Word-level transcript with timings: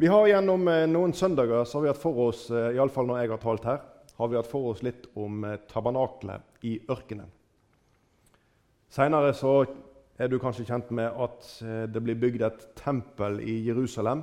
Vi 0.00 0.06
har 0.06 0.28
Gjennom 0.30 0.68
eh, 0.70 0.84
noen 0.86 1.10
søndager 1.10 1.64
så 1.66 1.80
har 1.80 1.82
vi 1.82 1.88
hatt 1.90 1.98
for 1.98 2.18
oss 2.28 2.44
eh, 2.54 2.68
i 2.70 2.78
alle 2.78 2.92
fall 2.94 3.08
når 3.08 3.16
jeg 3.18 3.30
har 3.32 3.40
talt 3.42 3.64
her, 3.66 3.80
har 4.14 4.28
vi 4.30 4.36
hatt 4.38 4.46
for 4.46 4.68
oss 4.70 4.82
litt 4.86 5.08
om 5.18 5.40
eh, 5.42 5.56
tabernaklet 5.66 6.62
i 6.70 6.76
ørkenen. 6.86 7.26
Senere 8.94 9.32
så 9.34 9.56
er 10.14 10.30
du 10.30 10.36
kanskje 10.38 10.68
kjent 10.68 10.92
med 10.94 11.18
at 11.24 11.48
det 11.90 12.02
blir 12.04 12.20
bygd 12.22 12.44
et 12.46 12.62
tempel 12.78 13.40
i 13.42 13.56
Jerusalem 13.66 14.22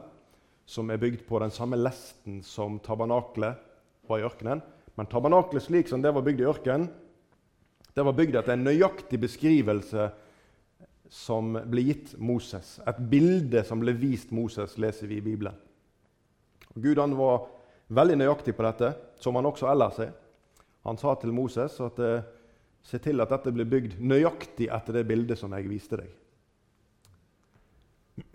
som 0.63 0.93
er 0.95 1.01
bygd 1.01 1.25
på 1.27 1.43
den 1.43 1.51
samme 1.51 1.75
lesten 1.81 2.39
som 2.39 2.79
tabernaklet 2.79 3.59
var 4.07 4.23
i 4.23 4.25
ørkenen. 4.29 4.63
Men 4.95 5.11
tabernaklet 5.11 5.67
slik 5.67 5.91
som 5.91 5.99
det 5.99 6.15
var 6.15 6.23
bygd 6.23 6.45
i 6.45 6.49
ørkenen, 6.53 6.87
det 7.91 8.07
var 8.07 8.15
bygd 8.15 8.39
etter 8.39 8.55
en 8.55 8.63
nøyaktig 8.63 9.19
beskrivelse 9.27 10.07
som 11.11 11.51
ble 11.67 11.83
gitt 11.91 12.15
Moses. 12.15 12.77
Et 12.87 13.05
bilde 13.11 13.67
som 13.67 13.83
ble 13.83 13.91
vist 13.99 14.31
Moses, 14.31 14.79
leser 14.79 15.11
vi 15.11 15.19
i 15.19 15.27
Bibelen. 15.27 15.64
Gud 16.75 16.99
han 16.99 17.15
var 17.17 17.47
veldig 17.87 18.17
nøyaktig 18.19 18.55
på 18.55 18.65
dette, 18.65 18.91
som 19.21 19.35
han 19.39 19.47
også 19.47 19.69
ellers 19.71 19.99
er. 20.03 20.13
Han 20.85 20.99
sa 21.01 21.15
til 21.17 21.33
Moses 21.33 21.79
at 21.81 21.99
eh, 22.03 22.25
se 22.85 22.99
til 23.01 23.23
at 23.23 23.31
dette 23.31 23.53
blir 23.55 23.67
bygd 23.69 23.97
nøyaktig 24.03 24.67
etter 24.73 24.99
det 24.99 25.07
bildet 25.09 25.39
som 25.39 25.53
jeg 25.55 25.69
viste 25.69 25.97
deg. 26.01 26.11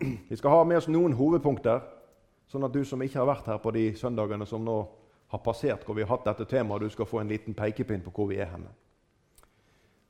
Vi 0.01 0.37
skal 0.37 0.53
ha 0.53 0.65
med 0.67 0.81
oss 0.81 0.89
noen 0.91 1.15
hovedpunkter, 1.17 1.79
sånn 2.51 2.67
at 2.67 2.73
du 2.75 2.83
som 2.85 3.01
ikke 3.01 3.21
har 3.21 3.29
vært 3.29 3.47
her 3.49 3.61
på 3.63 3.71
de 3.73 3.85
søndagene 3.97 4.45
som 4.49 4.63
nå 4.65 4.77
har 5.31 5.41
passert, 5.45 5.85
hvor 5.87 5.95
vi 5.95 6.03
har 6.03 6.11
hatt 6.11 6.27
dette 6.27 6.49
temaet, 6.51 6.83
du 6.83 6.91
skal 6.91 7.07
få 7.07 7.21
en 7.21 7.31
liten 7.31 7.55
pekepinn 7.55 8.03
på 8.03 8.11
hvor 8.15 8.27
vi 8.33 8.41
er 8.43 8.51
henne. 8.51 8.71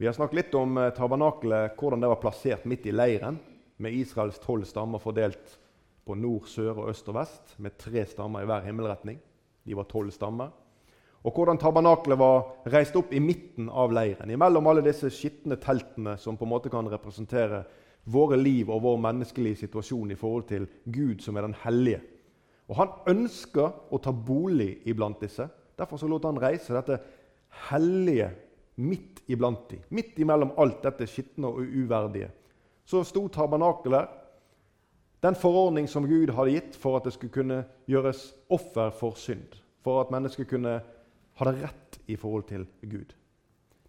Vi 0.01 0.07
har 0.09 0.15
snakket 0.17 0.39
litt 0.39 0.55
om 0.57 0.79
eh, 0.81 0.93
tabernakelet, 0.97 1.75
hvordan 1.77 2.01
det 2.01 2.09
var 2.09 2.21
plassert 2.23 2.65
midt 2.65 2.87
i 2.89 2.95
leiren, 2.95 3.37
med 3.81 3.93
Israels 3.93 4.39
tolv 4.41 4.65
stammer 4.69 5.01
fordelt 5.01 5.57
på 6.05 6.15
nord, 6.17 6.47
sør, 6.49 6.83
og 6.83 6.89
øst 6.89 7.09
og 7.09 7.17
vest, 7.19 7.55
med 7.57 7.77
tre 7.77 8.05
stammer 8.09 8.41
i 8.41 8.49
hver 8.49 8.65
himmelretning. 8.65 9.19
De 9.65 9.77
var 9.77 9.87
tolv 9.89 10.11
stammer. 10.11 10.49
Og 11.21 11.35
hvordan 11.35 11.59
tabernaklet 11.61 12.17
var 12.17 12.47
reist 12.73 12.95
opp 12.97 13.11
i 13.13 13.21
midten 13.21 13.69
av 13.69 13.93
leiren, 13.93 14.31
imellom 14.33 14.67
alle 14.67 14.81
disse 14.85 15.11
skitne 15.13 15.59
teltene 15.61 16.15
som 16.17 16.37
på 16.37 16.47
en 16.47 16.53
måte 16.55 16.71
kan 16.73 16.89
representere 16.89 17.61
våre 18.09 18.39
liv 18.41 18.71
og 18.73 18.81
vår 18.81 18.97
menneskelige 19.03 19.61
situasjon 19.61 20.11
i 20.11 20.17
forhold 20.17 20.47
til 20.49 20.65
Gud, 20.89 21.21
som 21.21 21.37
er 21.37 21.45
den 21.45 21.57
hellige. 21.61 22.01
Og 22.71 22.77
Han 22.79 22.93
ønska 23.13 23.67
å 23.91 23.99
ta 24.01 24.11
bolig 24.11 24.79
iblant 24.87 25.21
disse. 25.21 25.45
Derfor 25.77 25.97
så 25.97 26.07
lot 26.07 26.25
han 26.25 26.39
reise 26.39 26.73
dette 26.73 26.97
hellige 27.69 28.31
midt 28.81 29.21
iblant 29.27 29.69
dem. 29.69 29.83
Midt 29.89 30.17
imellom 30.19 30.53
alt 30.57 30.81
dette 30.83 31.07
skitne 31.09 31.51
og 31.51 31.61
uverdige. 31.61 32.31
Så 32.85 33.03
sto 33.05 33.27
tabernakelet 33.29 34.20
den 35.21 35.35
forordning 35.37 35.87
som 35.89 36.07
Gud 36.09 36.33
hadde 36.33 36.55
gitt 36.55 36.77
for 36.81 36.97
at 36.97 37.05
det 37.05 37.13
skulle 37.13 37.33
kunne 37.33 37.63
gjøres 37.89 38.31
offer 38.49 38.89
for 38.97 39.17
synd. 39.19 39.57
For 39.85 40.01
at 40.01 40.13
mennesket 40.13 40.49
kunne 40.49 40.79
ha 41.37 41.47
det 41.47 41.61
rett 41.61 41.99
i 42.09 42.17
forhold 42.17 42.47
til 42.49 42.65
Gud. 42.81 43.13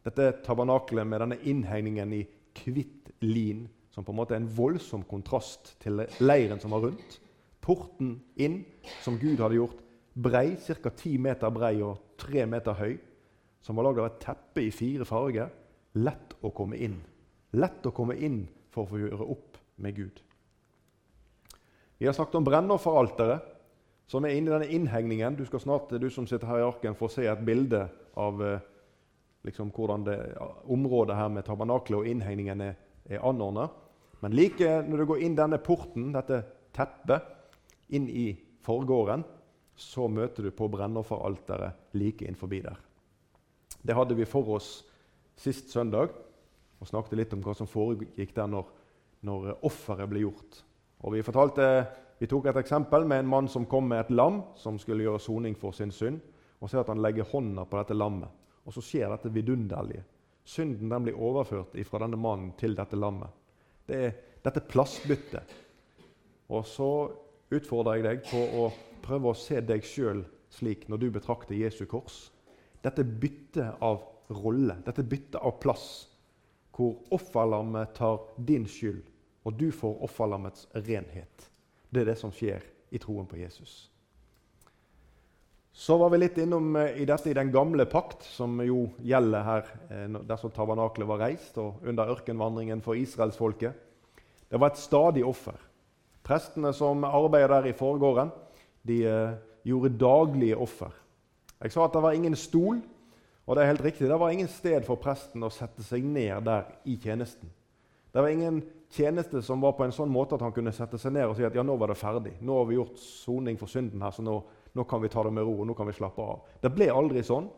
Dette 0.04 0.32
tabernakelet 0.44 1.06
med 1.06 1.22
denne 1.22 1.38
innhegningen 1.48 2.12
i 2.16 2.22
hvitt 2.64 3.12
lin, 3.24 3.66
som 3.92 4.04
på 4.04 4.12
en 4.12 4.18
måte 4.18 4.34
er 4.34 4.42
en 4.42 4.50
voldsom 4.56 5.04
kontrast 5.08 5.74
til 5.80 6.02
leiren 6.20 6.60
som 6.60 6.74
var 6.74 6.84
rundt. 6.86 7.18
Porten 7.62 8.16
inn, 8.36 8.62
som 9.04 9.18
Gud 9.20 9.40
hadde 9.40 9.60
gjort 9.60 9.80
brei, 10.12 10.56
ca. 10.56 10.90
10 10.90 11.18
meter 11.22 11.52
brei 11.54 11.76
og 11.84 12.16
3 12.20 12.46
meter 12.50 12.76
høy, 12.76 12.96
som 13.62 13.78
var 13.78 13.86
laget 13.88 14.02
av 14.02 14.10
et 14.10 14.20
teppe 14.26 14.66
i 14.66 14.74
fire 14.74 15.06
farger. 15.08 15.48
Lett 16.02 16.36
å 16.42 16.50
komme 16.56 16.80
inn. 16.80 16.98
Lett 17.56 17.86
å 17.86 17.94
komme 17.94 18.16
inn 18.16 18.42
for 18.72 18.84
å 18.84 18.90
få 18.90 19.00
gjøre 19.04 19.28
opp 19.32 19.60
med 19.84 19.96
Gud. 19.96 20.22
Vi 22.02 22.06
har 22.06 22.12
snakket 22.12 22.34
om 22.34 22.44
brennofferalteret, 22.44 23.42
som 24.10 24.24
er 24.26 24.32
inni 24.34 24.50
denne 24.50 24.66
innhegningen. 24.74 25.36
Du 25.38 25.44
skal 25.46 25.60
snart, 25.62 25.92
du 26.02 26.08
som 26.10 26.24
sitter 26.26 26.48
her 26.50 26.58
i 26.58 26.64
arken, 26.66 26.96
få 26.98 27.06
se 27.06 27.28
et 27.30 27.44
bilde 27.46 27.84
av 28.18 28.40
eh, 28.42 28.64
liksom, 29.46 29.68
hvordan 29.70 30.02
det, 30.08 30.16
området 30.66 31.14
her 31.14 31.30
med 31.30 31.46
tabernaklet 31.46 32.00
og 32.00 32.08
innhegningen 32.10 32.64
er, 32.66 32.72
er 33.06 33.22
anordna. 33.22 33.68
Men 34.18 34.34
like 34.34 34.72
når 34.88 34.98
du 34.98 35.06
går 35.12 35.22
inn 35.22 35.36
denne 35.38 35.60
porten, 35.62 36.08
dette 36.16 36.40
teppet, 36.74 37.30
inn 37.94 38.10
i 38.10 38.26
forgården, 38.66 39.22
så 39.78 40.10
møter 40.10 40.50
du 40.50 40.50
på 40.58 40.66
brennofferalteret 40.74 41.94
like 42.02 42.26
innenfor 42.26 42.50
der. 42.50 42.82
Det 43.78 43.94
hadde 43.94 44.18
vi 44.18 44.26
for 44.26 44.56
oss 44.58 44.72
sist 45.38 45.70
søndag 45.70 46.10
og 46.82 46.90
snakket 46.90 47.22
litt 47.22 47.38
om 47.38 47.46
hva 47.46 47.54
som 47.54 47.70
foregikk 47.70 48.34
der 48.34 48.50
når, 48.50 48.66
når 49.22 49.52
offeret 49.62 50.10
ble 50.10 50.26
gjort. 50.26 50.64
Og 51.02 51.16
vi, 51.16 51.22
fortalte, 51.26 51.66
vi 52.18 52.28
tok 52.30 52.46
et 52.50 52.60
eksempel 52.62 53.06
med 53.08 53.24
en 53.24 53.30
mann 53.30 53.48
som 53.50 53.66
kom 53.66 53.88
med 53.90 54.04
et 54.04 54.12
lam 54.14 54.42
som 54.58 54.78
skulle 54.78 55.02
gjøre 55.02 55.22
soning 55.22 55.56
for 55.58 55.74
sin 55.74 55.90
synd. 55.94 56.20
Og 56.62 56.70
ser 56.70 56.84
at 56.84 56.92
han 56.92 57.02
legger 57.02 57.26
hånda 57.26 57.64
på 57.66 57.78
dette 57.80 57.96
lammet. 57.96 58.30
Og 58.62 58.74
så 58.76 58.84
skjer 58.86 59.10
dette 59.10 59.32
vidunderlige. 59.34 60.04
Synden 60.46 60.90
den 60.90 61.06
blir 61.06 61.18
overført 61.18 61.74
fra 61.88 62.02
denne 62.02 62.18
mannen 62.18 62.52
til 62.58 62.76
dette 62.78 62.98
lammet. 62.98 63.30
Det 63.86 63.98
er 63.98 64.14
dette 64.44 64.62
plassbyttet. 64.70 65.56
Og 66.54 66.66
så 66.66 66.90
utfordrer 67.52 67.98
jeg 67.98 68.06
deg 68.06 68.22
på 68.30 68.42
å 68.62 68.68
prøve 69.02 69.32
å 69.32 69.38
se 69.38 69.58
deg 69.66 69.82
sjøl 69.86 70.22
slik 70.52 70.86
når 70.90 71.02
du 71.02 71.08
betrakter 71.14 71.58
Jesu 71.58 71.84
kors. 71.90 72.28
Dette 72.82 73.02
byttet 73.02 73.82
av 73.82 74.02
rolle, 74.32 74.78
dette 74.86 75.02
byttet 75.06 75.40
av 75.42 75.58
plass, 75.62 75.86
hvor 76.72 77.00
offerlammet 77.14 77.94
tar 77.98 78.22
din 78.38 78.66
skyld 78.70 79.02
og 79.42 79.56
du 79.58 79.70
får 79.74 80.02
offerlammets 80.06 80.68
renhet. 80.74 81.48
Det 81.90 82.02
er 82.02 82.12
det 82.12 82.18
som 82.20 82.32
skjer 82.34 82.64
i 82.92 83.00
troen 83.02 83.26
på 83.28 83.40
Jesus. 83.40 83.92
Så 85.72 85.96
var 85.96 86.10
vi 86.12 86.20
litt 86.20 86.36
innom 86.38 86.76
eh, 86.76 86.98
i 87.00 87.06
dette 87.08 87.30
i 87.30 87.36
den 87.36 87.52
gamle 87.52 87.86
pakt, 87.88 88.26
som 88.28 88.60
jo 88.60 88.90
gjelder 89.00 89.46
her 89.46 89.70
eh, 89.88 90.18
dersom 90.28 90.52
tabernaklet 90.52 91.08
var 91.08 91.22
reist, 91.24 91.56
og 91.58 91.80
under 91.88 92.12
ørkenvandringen 92.12 92.84
for 92.84 92.98
israelsfolket. 93.00 93.72
Det 94.52 94.60
var 94.60 94.72
et 94.74 94.82
stadig 94.82 95.24
offer. 95.24 95.56
Prestene 96.22 96.74
som 96.76 97.06
arbeidet 97.08 97.50
der 97.54 97.70
i 97.70 97.76
forgården, 97.76 98.34
de 98.84 98.98
eh, 99.08 99.38
gjorde 99.64 99.96
daglige 99.96 100.60
offer. 100.60 100.92
Jeg 101.62 101.72
sa 101.72 101.86
at 101.86 101.96
det 101.96 102.04
var 102.04 102.18
ingen 102.18 102.36
stol, 102.36 102.82
og 103.46 103.56
det 103.56 103.64
er 103.64 103.72
helt 103.72 103.84
riktig. 103.84 104.10
Det 104.10 104.20
var 104.20 104.30
ingen 104.30 104.50
sted 104.52 104.84
for 104.84 105.00
presten 105.00 105.42
å 105.42 105.50
sette 105.50 105.82
seg 105.86 106.04
ned 106.04 106.44
der 106.46 106.68
i 106.84 106.98
tjenesten. 107.00 107.48
Det 108.12 108.20
var 108.20 108.28
ingen 108.28 108.60
tjeneste 108.92 109.42
som 109.42 109.60
var 109.60 109.72
på 109.76 109.86
en 109.86 109.94
sånn 109.94 110.10
måte 110.12 110.36
at 110.36 110.44
han 110.44 110.52
kunne 110.54 110.72
sette 110.74 110.98
seg 111.00 111.14
ned 111.16 111.30
og 111.30 111.36
si 111.38 111.46
at 111.46 111.54
ja, 111.56 111.64
nå 111.64 111.76
var 111.80 111.92
det 111.92 111.98
ferdig. 112.00 112.34
Nå 112.44 112.58
har 112.60 112.68
vi 112.68 112.78
gjort 112.78 113.00
soning 113.00 113.58
for 113.60 113.70
synden 113.70 114.02
her, 114.04 114.12
så 114.14 114.24
nå, 114.24 114.36
nå 114.76 114.84
kan 114.88 115.02
vi 115.02 115.10
ta 115.12 115.24
det 115.26 115.32
med 115.34 115.46
ro. 115.48 115.58
og 115.62 115.68
nå 115.68 115.76
kan 115.78 115.88
vi 115.88 115.96
slappe 115.96 116.22
av. 116.22 116.46
Det 116.62 116.72
ble 116.74 116.90
aldri 116.92 117.24
sånn, 117.26 117.48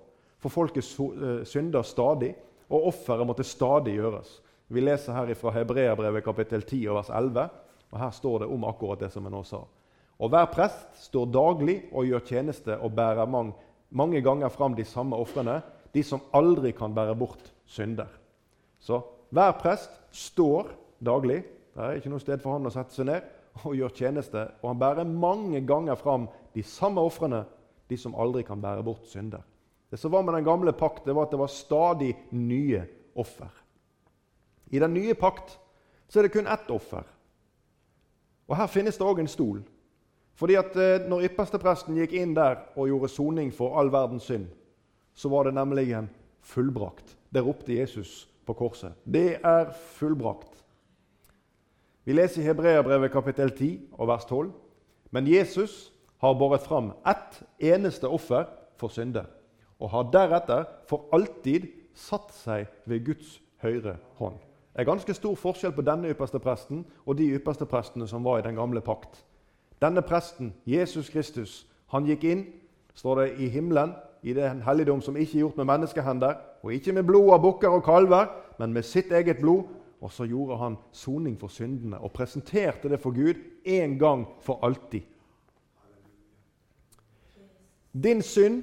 for 0.42 0.52
folket 0.52 0.84
eh, 0.84 1.44
synder 1.48 1.86
stadig, 1.86 2.34
og 2.70 2.90
offeret 2.90 3.26
måtte 3.28 3.46
stadig 3.46 3.96
gjøres. 3.98 4.38
Vi 4.72 4.82
leser 4.82 5.16
her 5.16 5.32
fra 5.36 5.52
Hebreabrevet 5.54 6.24
kapittel 6.24 6.64
10 6.64 6.86
og 6.88 6.98
vers 7.00 7.10
11, 7.12 7.48
og 7.92 7.98
her 8.00 8.12
står 8.14 8.44
det 8.44 8.50
om 8.50 8.64
akkurat 8.68 9.04
det 9.04 9.10
som 9.12 9.26
jeg 9.26 9.34
nå 9.34 9.42
sa. 9.46 9.60
Og 10.22 10.30
hver 10.30 10.46
prest 10.52 11.02
står 11.08 11.30
daglig 11.34 11.76
og 11.92 12.06
gjør 12.08 12.24
tjeneste 12.28 12.78
og 12.78 12.94
bærer 12.96 13.28
mange, 13.30 13.54
mange 13.90 14.22
ganger 14.24 14.52
fram 14.52 14.74
de 14.74 14.86
samme 14.86 15.18
ofrene, 15.18 15.60
de 15.94 16.02
som 16.02 16.22
aldri 16.34 16.72
kan 16.74 16.94
bære 16.94 17.14
bort 17.18 17.52
synder. 17.66 18.08
Så 18.82 19.02
hver 19.34 19.52
prest 19.60 19.92
står 20.14 20.72
daglig. 21.00 21.42
Det 21.74 21.82
er 21.82 21.98
ikke 21.98 22.12
noe 22.12 22.22
sted 22.22 22.42
for 22.42 22.56
han 22.56 22.68
å 22.68 22.72
sette 22.72 22.94
seg 22.94 23.08
ned 23.08 23.26
og 23.62 23.76
gjøre 23.78 23.98
tjeneste. 23.98 24.44
Og 24.62 24.70
han 24.72 24.80
bærer 24.80 25.08
mange 25.08 25.60
ganger 25.66 25.98
fram 25.98 26.28
de 26.54 26.62
samme 26.66 27.02
ofrene, 27.02 27.44
de 27.90 27.98
som 28.00 28.14
aldri 28.18 28.44
kan 28.46 28.62
bære 28.62 28.84
bort 28.86 29.06
synder. 29.10 29.42
Det 29.90 29.98
som 30.00 30.10
var 30.10 30.24
med 30.26 30.34
den 30.34 30.46
gamle 30.46 30.72
pakt, 30.72 31.04
det 31.06 31.14
var 31.14 31.28
at 31.28 31.34
det 31.34 31.38
var 31.38 31.52
stadig 31.52 32.14
nye 32.34 32.82
offer. 33.14 33.50
I 34.74 34.80
den 34.82 34.94
nye 34.94 35.14
pakt 35.14 35.58
så 36.08 36.18
er 36.18 36.26
det 36.26 36.34
kun 36.34 36.50
ett 36.50 36.70
offer. 36.72 37.04
Og 38.48 38.56
her 38.58 38.68
finnes 38.68 38.98
det 38.98 39.06
òg 39.06 39.20
en 39.22 39.30
stol. 39.30 39.62
Fordi 40.34 40.56
at 40.58 40.74
eh, 40.76 41.06
når 41.06 41.28
ypperstepresten 41.28 41.96
gikk 42.00 42.16
inn 42.18 42.34
der 42.34 42.64
og 42.74 42.88
gjorde 42.90 43.12
soning 43.12 43.52
for 43.54 43.78
all 43.78 43.92
verdens 43.92 44.26
synd, 44.26 44.48
så 45.14 45.30
var 45.30 45.46
det 45.46 45.54
nemlig 45.54 45.92
en 45.94 46.10
fullbrakt. 46.42 47.14
Det 47.30 47.44
ropte 47.44 47.76
Jesus 47.76 48.24
på 48.46 48.56
korset. 48.58 48.98
Det 49.04 49.38
er 49.38 49.70
fullbrakt. 49.94 50.63
Vi 52.04 52.12
leser 52.12 52.42
i 52.42 52.44
Hebreabrevet 52.44 53.12
kapittel 53.12 53.50
10 53.50 53.80
og 53.92 54.08
vers 54.08 54.24
12. 54.24 54.50
Men 55.10 55.28
Jesus 55.28 55.92
har 56.20 56.34
båret 56.38 56.60
fram 56.60 56.92
ett 57.08 57.42
eneste 57.58 58.08
offer 58.08 58.44
for 58.76 58.88
synder, 58.88 59.24
og 59.80 59.90
har 59.90 60.10
deretter 60.12 60.64
for 60.88 61.08
alltid 61.12 61.68
satt 61.94 62.32
seg 62.34 62.66
ved 62.86 63.04
Guds 63.06 63.38
høyre 63.62 63.96
hånd. 64.18 64.36
Det 64.74 64.82
er 64.82 64.88
ganske 64.88 65.14
stor 65.14 65.36
forskjell 65.38 65.72
på 65.72 65.84
denne 65.86 66.10
ypperste 66.10 66.40
presten 66.42 66.82
og 67.06 67.16
de 67.18 67.28
ypperste 67.36 67.66
prestene 67.70 68.08
som 68.10 68.24
var 68.24 68.40
i 68.40 68.46
den 68.46 68.58
gamle 68.58 68.82
pakt. 68.82 69.22
Denne 69.80 70.02
presten, 70.02 70.52
Jesus 70.66 71.08
Kristus, 71.08 71.66
han 71.92 72.08
gikk 72.08 72.24
inn, 72.24 72.44
står 72.94 73.20
det, 73.20 73.28
i 73.38 73.48
himmelen 73.48 73.94
i 74.24 74.34
den 74.34 74.62
helligdom 74.64 75.00
som 75.04 75.16
ikke 75.16 75.38
er 75.38 75.44
gjort 75.44 75.56
med 75.60 75.68
menneskehender, 75.68 76.34
og 76.62 76.72
ikke 76.72 76.92
med 76.96 77.06
blod 77.06 77.30
av 77.36 77.42
bukker 77.44 77.76
og 77.76 77.84
kalver, 77.84 78.30
men 78.58 78.72
med 78.72 78.82
sitt 78.82 79.12
eget 79.12 79.38
blod. 79.40 79.68
Og 80.04 80.12
så 80.12 80.26
gjorde 80.28 80.58
han 80.60 80.76
soning 80.92 81.38
for 81.40 81.48
syndene 81.48 81.98
og 81.98 82.12
presenterte 82.12 82.90
det 82.92 83.00
for 83.00 83.16
Gud 83.16 83.40
en 83.64 83.98
gang 83.98 84.26
for 84.44 84.60
alltid. 84.62 85.00
Din 87.92 88.22
synd 88.22 88.62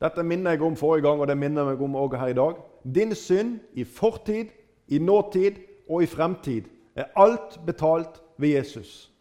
Dette 0.00 0.22
minner 0.24 0.54
jeg 0.54 0.62
om 0.64 0.76
forrige 0.76 1.04
gang, 1.04 1.20
og 1.20 1.28
det 1.28 1.34
minner 1.36 1.60
jeg 1.60 1.74
meg 1.74 1.80
om 1.84 1.96
også 2.00 2.16
her 2.16 2.30
i 2.32 2.36
dag. 2.38 2.54
Din 2.94 3.10
synd 3.14 3.58
i 3.76 3.84
fortid, 3.84 4.48
i 4.88 4.98
nåtid 4.98 5.58
og 5.90 6.02
i 6.02 6.06
fremtid 6.08 6.70
er 6.96 7.10
alt 7.20 7.60
betalt 7.66 8.22
ved 8.38 8.48
Jesus. 8.48 9.12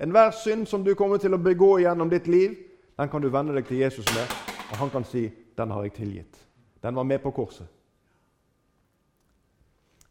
Enhver 0.00 0.30
synd 0.30 0.66
som 0.66 0.84
du 0.84 0.94
kommer 0.94 1.20
til 1.20 1.36
å 1.36 1.40
begå 1.40 1.74
gjennom 1.84 2.08
ditt 2.08 2.30
liv, 2.32 2.56
den 2.96 3.12
kan 3.12 3.20
du 3.20 3.28
vende 3.28 3.52
deg 3.52 3.68
til 3.68 3.82
Jesus 3.84 4.08
med, 4.16 4.24
og 4.70 4.76
han 4.80 4.90
kan 4.90 5.04
si 5.04 5.30
'Den 5.56 5.70
har 5.70 5.82
jeg 5.82 5.92
tilgitt'. 5.92 6.40
Den 6.82 6.96
var 6.96 7.02
med 7.02 7.18
på 7.18 7.30
korset. 7.30 7.66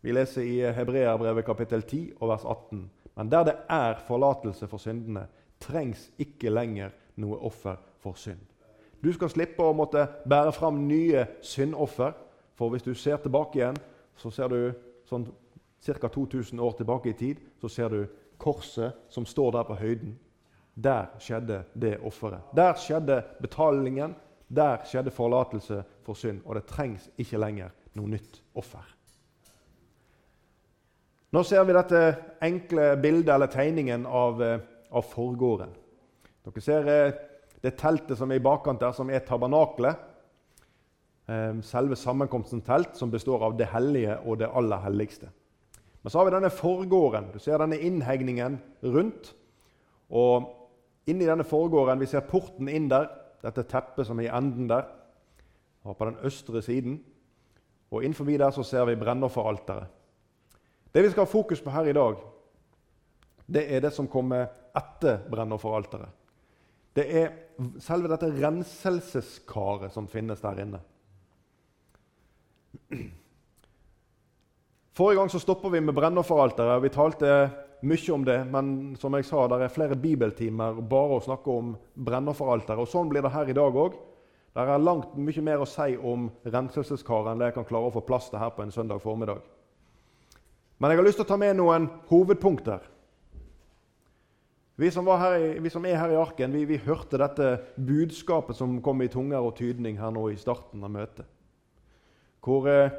Vi 0.06 0.13
leser 0.13 0.42
i 0.42 0.60
Hebreabrevet 0.69 1.46
kapittel 1.46 1.81
10 1.81 2.12
og 2.19 2.30
vers 2.30 2.44
18. 2.46 2.92
Men 3.18 3.30
der 3.31 3.44
det 3.44 3.54
er 3.74 3.96
forlatelse 4.06 4.68
for 4.69 4.78
syndene, 4.78 5.24
trengs 5.60 6.12
ikke 6.22 6.52
lenger 6.54 6.92
noe 7.18 7.40
offer 7.42 7.80
for 8.04 8.13
synd. 8.13 8.44
Du 9.02 9.10
skal 9.16 9.31
slippe 9.34 9.66
å 9.66 9.74
måtte 9.74 10.04
bære 10.30 10.52
fram 10.54 10.84
nye 10.86 11.24
syndoffer. 11.42 12.13
For 12.54 12.69
hvis 12.69 12.86
du 12.86 12.94
ser 12.94 13.18
tilbake 13.18 13.57
igjen, 13.57 13.80
så 14.16 14.30
ser 14.30 14.54
du 14.54 14.60
sånn 15.10 15.25
ca. 15.81 16.07
2000 16.07 16.62
år 16.62 16.78
tilbake 16.78 17.10
i 17.10 17.18
tid, 17.18 17.42
så 17.57 17.69
ser 17.69 17.90
du 17.90 18.06
korset 18.38 18.94
som 19.10 19.25
står 19.25 19.57
der 19.57 19.66
på 19.66 19.80
høyden. 19.80 20.13
Der 20.75 21.10
skjedde 21.18 21.63
det 21.74 21.96
offeret. 22.06 22.46
Der 22.54 22.78
skjedde 22.78 23.24
betalingen. 23.42 24.13
Der 24.54 24.86
skjedde 24.86 25.10
forlatelse 25.10 25.81
for 26.06 26.13
synd. 26.13 26.44
Og 26.46 26.60
det 26.60 26.68
trengs 26.69 27.10
ikke 27.18 27.42
lenger 27.42 27.74
noe 27.98 28.13
nytt 28.13 28.44
offer. 28.54 28.94
Nå 31.36 31.42
ser 31.44 31.66
vi 31.68 31.74
dette 31.76 32.02
enkle 32.48 32.94
bildet 33.04 33.34
eller 33.34 33.50
tegningen 33.52 34.06
av, 34.08 34.44
eh, 34.44 34.60
av 34.90 35.04
forgården. 35.04 35.72
Dere 36.46 36.62
ser 36.64 36.86
eh, 36.88 37.18
det 37.60 37.74
teltet 37.76 38.16
som 38.16 38.32
er 38.32 38.40
i 38.40 38.44
bakkant 38.46 38.80
der, 38.80 38.94
som 38.96 39.10
er 39.12 39.20
tabernaklet. 39.28 39.98
Eh, 41.28 41.58
selve 41.60 41.98
sammenkomstens 42.00 42.64
telt, 42.64 42.96
som 42.96 43.12
består 43.12 43.44
av 43.44 43.58
det 43.60 43.68
hellige 43.74 44.16
og 44.24 44.40
det 44.40 44.48
aller 44.48 44.80
helligste. 44.86 45.28
Men 46.04 46.14
så 46.14 46.22
har 46.22 46.30
vi 46.30 46.36
denne 46.38 46.54
forgården. 46.54 47.28
Du 47.34 47.40
ser 47.44 47.60
denne 47.60 47.81
innhegningen 47.84 48.56
rundt. 48.84 49.34
Og 50.16 50.48
inni 51.06 51.28
denne 51.28 51.44
forgården, 51.44 52.00
Vi 52.00 52.06
ser 52.06 52.22
porten 52.31 52.70
inn 52.70 52.88
der, 52.88 53.10
dette 53.44 53.64
teppet 53.64 54.08
som 54.08 54.20
er 54.20 54.30
i 54.30 54.38
enden 54.38 54.70
der, 54.70 54.88
og 55.84 55.98
på 55.98 56.06
den 56.06 56.18
østre 56.24 56.62
siden. 56.62 57.04
Og 57.92 58.04
innenfor 58.04 58.24
der 58.24 58.52
så 58.52 58.64
ser 58.64 58.86
vi 58.86 58.96
brennofferalteret. 58.96 60.05
Det 60.95 61.01
vi 61.03 61.09
skal 61.12 61.25
ha 61.25 61.27
fokus 61.27 61.59
på 61.59 61.74
her 61.75 61.89
i 61.92 61.94
dag, 61.94 62.21
det 63.51 63.65
er 63.68 63.81
det 63.83 63.89
som 63.92 64.07
kommer 64.07 64.45
etter 64.71 65.18
brennofferalteret. 65.27 66.07
Det 66.95 67.03
er 67.19 67.33
selve 67.83 68.07
dette 68.07 68.30
renselseskaret 68.31 69.92
som 69.92 70.07
finnes 70.07 70.39
der 70.39 70.62
inne. 70.63 70.80
Forrige 74.95 75.19
gang 75.19 75.33
så 75.33 75.42
stoppa 75.44 75.68
vi 75.74 75.81
med 75.83 75.97
brennofferalteret. 75.97 76.80
Vi 76.86 76.94
talte 76.95 77.33
mye 77.83 78.13
om 78.15 78.24
det, 78.24 78.38
men 78.47 78.69
som 78.95 79.19
jeg 79.19 79.27
sa, 79.27 79.44
det 79.51 79.65
er 79.65 79.75
flere 79.75 80.00
bibeltimer 80.00 80.80
bare 80.80 81.18
å 81.18 81.25
snakke 81.27 81.51
om 81.51 81.74
brennofferalteret. 82.07 82.80
Og 82.80 82.88
sånn 82.88 83.12
blir 83.12 83.25
det 83.25 83.33
her 83.36 83.51
i 83.51 83.57
dag 83.59 83.75
òg. 83.83 84.00
Det 84.56 84.63
er 84.63 84.80
langt 84.80 85.19
mye 85.19 85.44
mer 85.44 85.59
å 85.59 85.68
si 85.68 86.00
om 86.00 86.30
renselseskaret 86.47 87.33
enn 87.33 87.44
det 87.44 87.51
jeg 87.51 87.57
kan 87.59 87.68
klare 87.68 87.92
å 87.92 87.97
få 87.97 88.07
plass 88.07 88.31
til 88.31 88.39
her 88.39 88.56
på 88.56 88.63
en 88.63 88.71
søndag 88.71 89.03
formiddag. 89.03 89.44
Men 90.77 90.92
jeg 90.92 91.00
har 91.00 91.07
lyst 91.07 91.22
til 91.22 91.25
å 91.25 91.30
ta 91.30 91.38
med 91.39 91.56
noen 91.57 91.88
hovedpunkter. 92.10 92.83
Vi 94.75 94.89
som, 94.92 95.07
i, 95.07 95.54
vi 95.63 95.72
som 95.72 95.86
er 95.88 95.95
her 95.95 96.12
i 96.12 96.19
arken, 96.19 96.51
vi, 96.51 96.66
vi, 96.68 96.81
hørte 96.83 97.19
dette 97.22 97.51
budskapet 97.80 98.57
som 98.57 98.81
kom 98.83 99.01
i 99.06 99.07
tunger 99.07 99.39
og 99.39 99.56
tydning 99.56 99.95
her 100.01 100.12
nå 100.12 100.27
i 100.33 100.39
starten 100.39 100.83
av 100.83 100.92
møtet. 100.92 101.30
Hvor 102.44 102.68
eh, 102.68 102.92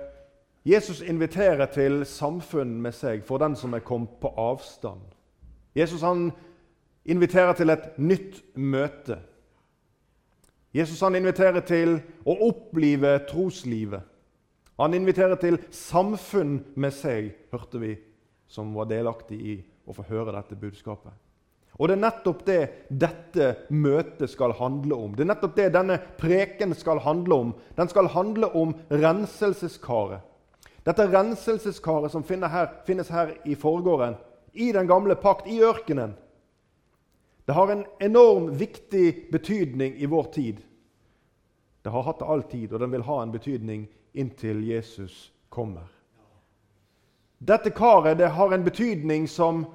Jesus 0.66 1.02
inviterer 1.04 1.68
til 1.70 2.00
samfunn 2.08 2.78
med 2.82 2.96
seg 2.96 3.20
for 3.28 3.38
den 3.38 3.54
som 3.60 3.76
er 3.76 3.84
kommet 3.84 4.16
på 4.22 4.32
avstand. 4.40 5.04
Jesus 5.76 6.00
han 6.02 6.30
inviterer 7.04 7.52
til 7.54 7.70
et 7.70 7.98
nytt 8.00 8.40
møte. 8.56 9.20
Jesus 10.74 11.04
han 11.04 11.14
inviterer 11.14 11.60
til 11.60 11.98
å 12.24 12.34
opplive 12.48 13.18
troslivet. 13.28 14.02
Han 14.76 14.94
inviterer 14.94 15.38
til 15.40 15.58
samfunn 15.72 16.58
med 16.76 16.92
seg, 16.92 17.30
hørte 17.52 17.80
vi, 17.80 17.94
som 18.48 18.74
var 18.76 18.90
delaktig 18.90 19.38
i 19.40 19.56
å 19.88 19.94
få 19.96 20.04
høre 20.10 20.34
dette 20.36 20.58
budskapet. 20.58 21.14
Og 21.76 21.88
Det 21.88 21.96
er 21.96 22.00
nettopp 22.00 22.44
det 22.46 22.60
dette 22.88 23.48
møtet 23.68 24.30
skal 24.32 24.54
handle 24.56 24.96
om. 24.96 25.16
Det 25.16 25.26
er 25.26 25.32
nettopp 25.32 25.56
det 25.56 25.72
denne 25.74 25.98
preken 26.16 26.72
skal 26.74 27.02
handle 27.04 27.34
om. 27.34 27.50
Den 27.76 27.90
skal 27.92 28.08
handle 28.14 28.48
om 28.56 28.72
renselseskaret. 28.88 30.24
Dette 30.86 31.08
renselseskaret 31.10 32.12
som 32.12 32.24
finnes 32.24 33.10
her 33.10 33.34
i 33.44 33.56
forgården, 33.58 34.16
i 34.56 34.70
den 34.72 34.88
gamle 34.88 35.16
pakt, 35.20 35.48
i 35.50 35.60
ørkenen, 35.60 36.14
det 37.46 37.54
har 37.54 37.70
en 37.70 37.84
enorm 38.02 38.48
viktig 38.58 39.28
betydning 39.30 39.94
i 40.02 40.06
vår 40.10 40.30
tid. 40.34 40.62
Det 41.82 41.92
har 41.94 42.02
hatt 42.02 42.18
det 42.18 42.26
all 42.26 42.42
tid, 42.42 42.72
og 42.72 42.80
den 42.82 42.90
vil 42.90 43.04
ha 43.06 43.20
en 43.22 43.34
betydning 43.34 43.84
inntil 44.16 44.64
Jesus 44.64 45.30
kommer. 45.48 45.86
Dette 47.38 47.70
karet 47.70 48.18
det 48.18 48.32
har 48.32 48.52
en 48.52 48.64
betydning 48.64 49.28
som 49.28 49.66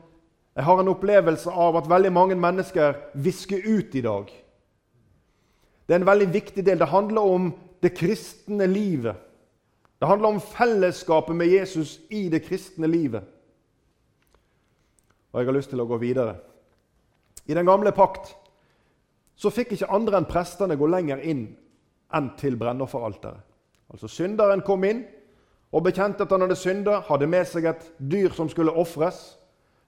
jeg 0.56 0.66
har 0.68 0.82
en 0.82 0.92
opplevelse 0.92 1.52
av 1.52 1.78
at 1.80 1.90
veldig 1.90 2.12
mange 2.12 2.36
mennesker 2.36 2.98
visker 3.14 3.62
ut 3.64 3.96
i 3.96 4.04
dag. 4.04 4.32
Det 5.88 5.96
er 5.96 6.02
en 6.02 6.10
veldig 6.10 6.28
viktig 6.34 6.66
del. 6.66 6.80
Det 6.80 6.90
handler 6.92 7.22
om 7.22 7.52
det 7.82 7.94
kristne 7.96 8.68
livet. 8.68 9.16
Det 10.00 10.08
handler 10.10 10.36
om 10.36 10.42
fellesskapet 10.42 11.36
med 11.36 11.48
Jesus 11.48 12.00
i 12.10 12.28
det 12.30 12.44
kristne 12.48 12.88
livet. 12.88 13.24
Og 15.32 15.40
jeg 15.40 15.48
har 15.48 15.56
lyst 15.56 15.72
til 15.72 15.84
å 15.84 15.88
gå 15.88 15.98
videre. 16.02 16.36
I 17.48 17.56
den 17.56 17.66
gamle 17.70 17.94
pakt 17.96 18.34
så 19.36 19.50
fikk 19.54 19.76
ikke 19.76 19.92
andre 19.94 20.20
enn 20.20 20.28
prestene 20.30 20.78
gå 20.78 20.90
lenger 20.90 21.22
inn 21.24 21.46
enn 22.12 22.34
til 22.38 22.58
brennofferalteret. 22.60 23.51
Altså 23.92 24.08
Synderen 24.08 24.64
kom 24.66 24.84
inn 24.88 25.04
og 25.72 25.86
bekjente 25.86 26.24
at 26.24 26.32
han 26.32 26.44
hadde 26.46 26.60
synda, 26.60 27.00
hadde 27.08 27.28
med 27.28 27.48
seg 27.48 27.68
et 27.70 27.86
dyr 28.00 28.34
som 28.36 28.50
skulle 28.52 28.74
ofres. 28.76 29.38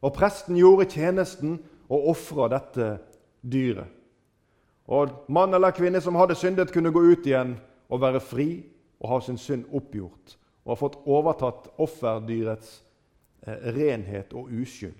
Og 0.03 0.13
presten 0.15 0.57
gjorde 0.59 0.89
tjenesten 0.91 1.57
og 1.91 2.09
ofra 2.11 2.49
dette 2.51 2.89
dyret. 3.43 3.87
Og 4.87 5.31
Mann 5.31 5.55
eller 5.55 5.71
kvinne 5.71 6.01
som 6.03 6.15
hadde 6.19 6.35
syndet, 6.35 6.73
kunne 6.73 6.91
gå 6.91 6.99
ut 6.99 7.27
igjen 7.27 7.55
og 7.87 8.01
være 8.03 8.19
fri 8.19 8.47
og 8.99 9.09
ha 9.13 9.19
sin 9.23 9.39
synd 9.39 9.69
oppgjort 9.71 10.37
og 10.63 10.71
ha 10.71 10.79
fått 10.79 10.99
overtatt 11.11 11.69
offerdyrets 11.83 12.77
eh, 13.47 13.71
renhet 13.75 14.31
og 14.35 14.51
uskyld. 14.51 14.95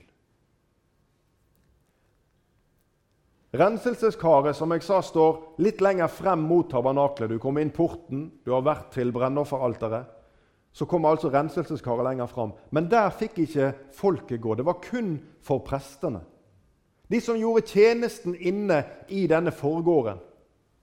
Renselseskaret 3.54 4.58
som 4.58 4.72
jeg 4.74 4.82
sa, 4.82 4.98
står 5.06 5.62
litt 5.62 5.82
lenger 5.84 6.10
frem 6.10 6.42
mot 6.50 6.66
tabernaklet. 6.72 7.30
Du 7.30 7.40
kommer 7.42 7.62
inn 7.62 7.74
porten, 7.74 8.26
du 8.42 8.50
har 8.56 8.64
vært 8.66 8.90
til 8.96 9.14
brennofferalteret. 9.14 10.10
Så 10.74 10.88
kommer 10.90 11.14
altså 11.14 11.30
renselseskaret 11.30 12.02
lenger 12.08 12.32
fram. 12.32 12.56
Men 12.74 12.88
der 12.90 13.14
fikk 13.14 13.44
ikke 13.44 13.68
folket 13.94 14.42
gå. 14.42 14.56
Det 14.58 14.66
var 14.66 14.80
kun 14.82 15.20
for 15.46 15.62
prestene. 15.62 16.24
De 17.14 17.20
som 17.22 17.38
gjorde 17.38 17.68
tjenesten 17.70 18.34
inne 18.34 18.80
i 19.14 19.28
denne 19.30 19.54
forgården, 19.54 20.18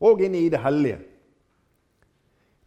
og 0.00 0.22
inne 0.22 0.38
i 0.38 0.52
det 0.52 0.60
hellige. 0.62 1.00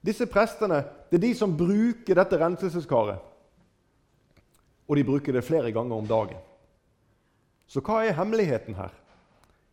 Disse 0.04 0.28
prestene 0.28 0.82
det 1.10 1.22
er 1.22 1.24
de 1.24 1.32
som 1.38 1.56
bruker 1.56 2.20
dette 2.20 2.38
renselseskaret. 2.42 3.22
Og 4.84 5.00
de 5.00 5.06
bruker 5.08 5.32
det 5.32 5.46
flere 5.48 5.72
ganger 5.72 5.96
om 5.96 6.10
dagen. 6.10 6.44
Så 7.72 7.80
hva 7.80 8.02
er 8.04 8.18
hemmeligheten 8.18 8.76
her? 8.76 8.92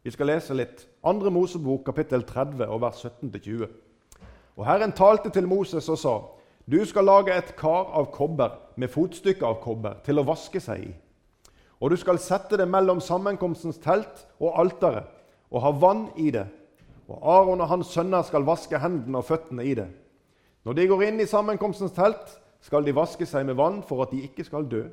Vi 0.02 0.10
skal 0.10 0.30
lese 0.32 0.54
litt. 0.56 0.86
Andre 1.04 1.30
Mosebok, 1.30 1.82
kapittel 1.84 2.22
30, 2.24 2.64
og 2.68 2.80
vers 2.80 3.04
17-20. 3.04 3.66
Og 4.56 4.64
Herren 4.64 4.94
talte 4.96 5.30
til 5.32 5.48
Moses 5.48 5.88
og 5.88 5.98
sa.: 6.00 6.14
Du 6.64 6.84
skal 6.84 7.04
lage 7.04 7.36
et 7.36 7.54
kar 7.56 7.92
av 7.92 8.10
kobber 8.12 8.56
med 8.76 8.88
fotstykke 8.88 9.46
av 9.46 9.60
kobber 9.60 10.00
til 10.04 10.18
å 10.18 10.24
vaske 10.24 10.60
seg 10.60 10.86
i. 10.88 10.94
Og 11.80 11.90
du 11.90 11.96
skal 11.96 12.20
sette 12.20 12.56
det 12.56 12.68
mellom 12.68 13.00
sammenkomstens 13.00 13.80
telt 13.80 14.26
og 14.38 14.56
alteret 14.60 15.08
og 15.50 15.62
ha 15.64 15.70
vann 15.70 16.08
i 16.16 16.30
det. 16.30 16.46
Og 17.08 17.18
Aron 17.22 17.60
og 17.60 17.68
hans 17.68 17.92
sønner 17.92 18.22
skal 18.22 18.46
vaske 18.46 18.78
hendene 18.78 19.18
og 19.18 19.26
føttene 19.26 19.64
i 19.64 19.74
det. 19.74 19.88
Når 20.64 20.76
de 20.76 20.88
går 20.88 21.02
inn 21.08 21.20
i 21.20 21.28
sammenkomstens 21.28 21.92
telt, 21.96 22.36
skal 22.60 22.84
de 22.84 22.94
vaske 22.94 23.26
seg 23.26 23.46
med 23.48 23.56
vann 23.56 23.80
for 23.82 24.04
at 24.04 24.12
de 24.12 24.22
ikke 24.22 24.44
skal 24.44 24.68
dø. 24.68 24.84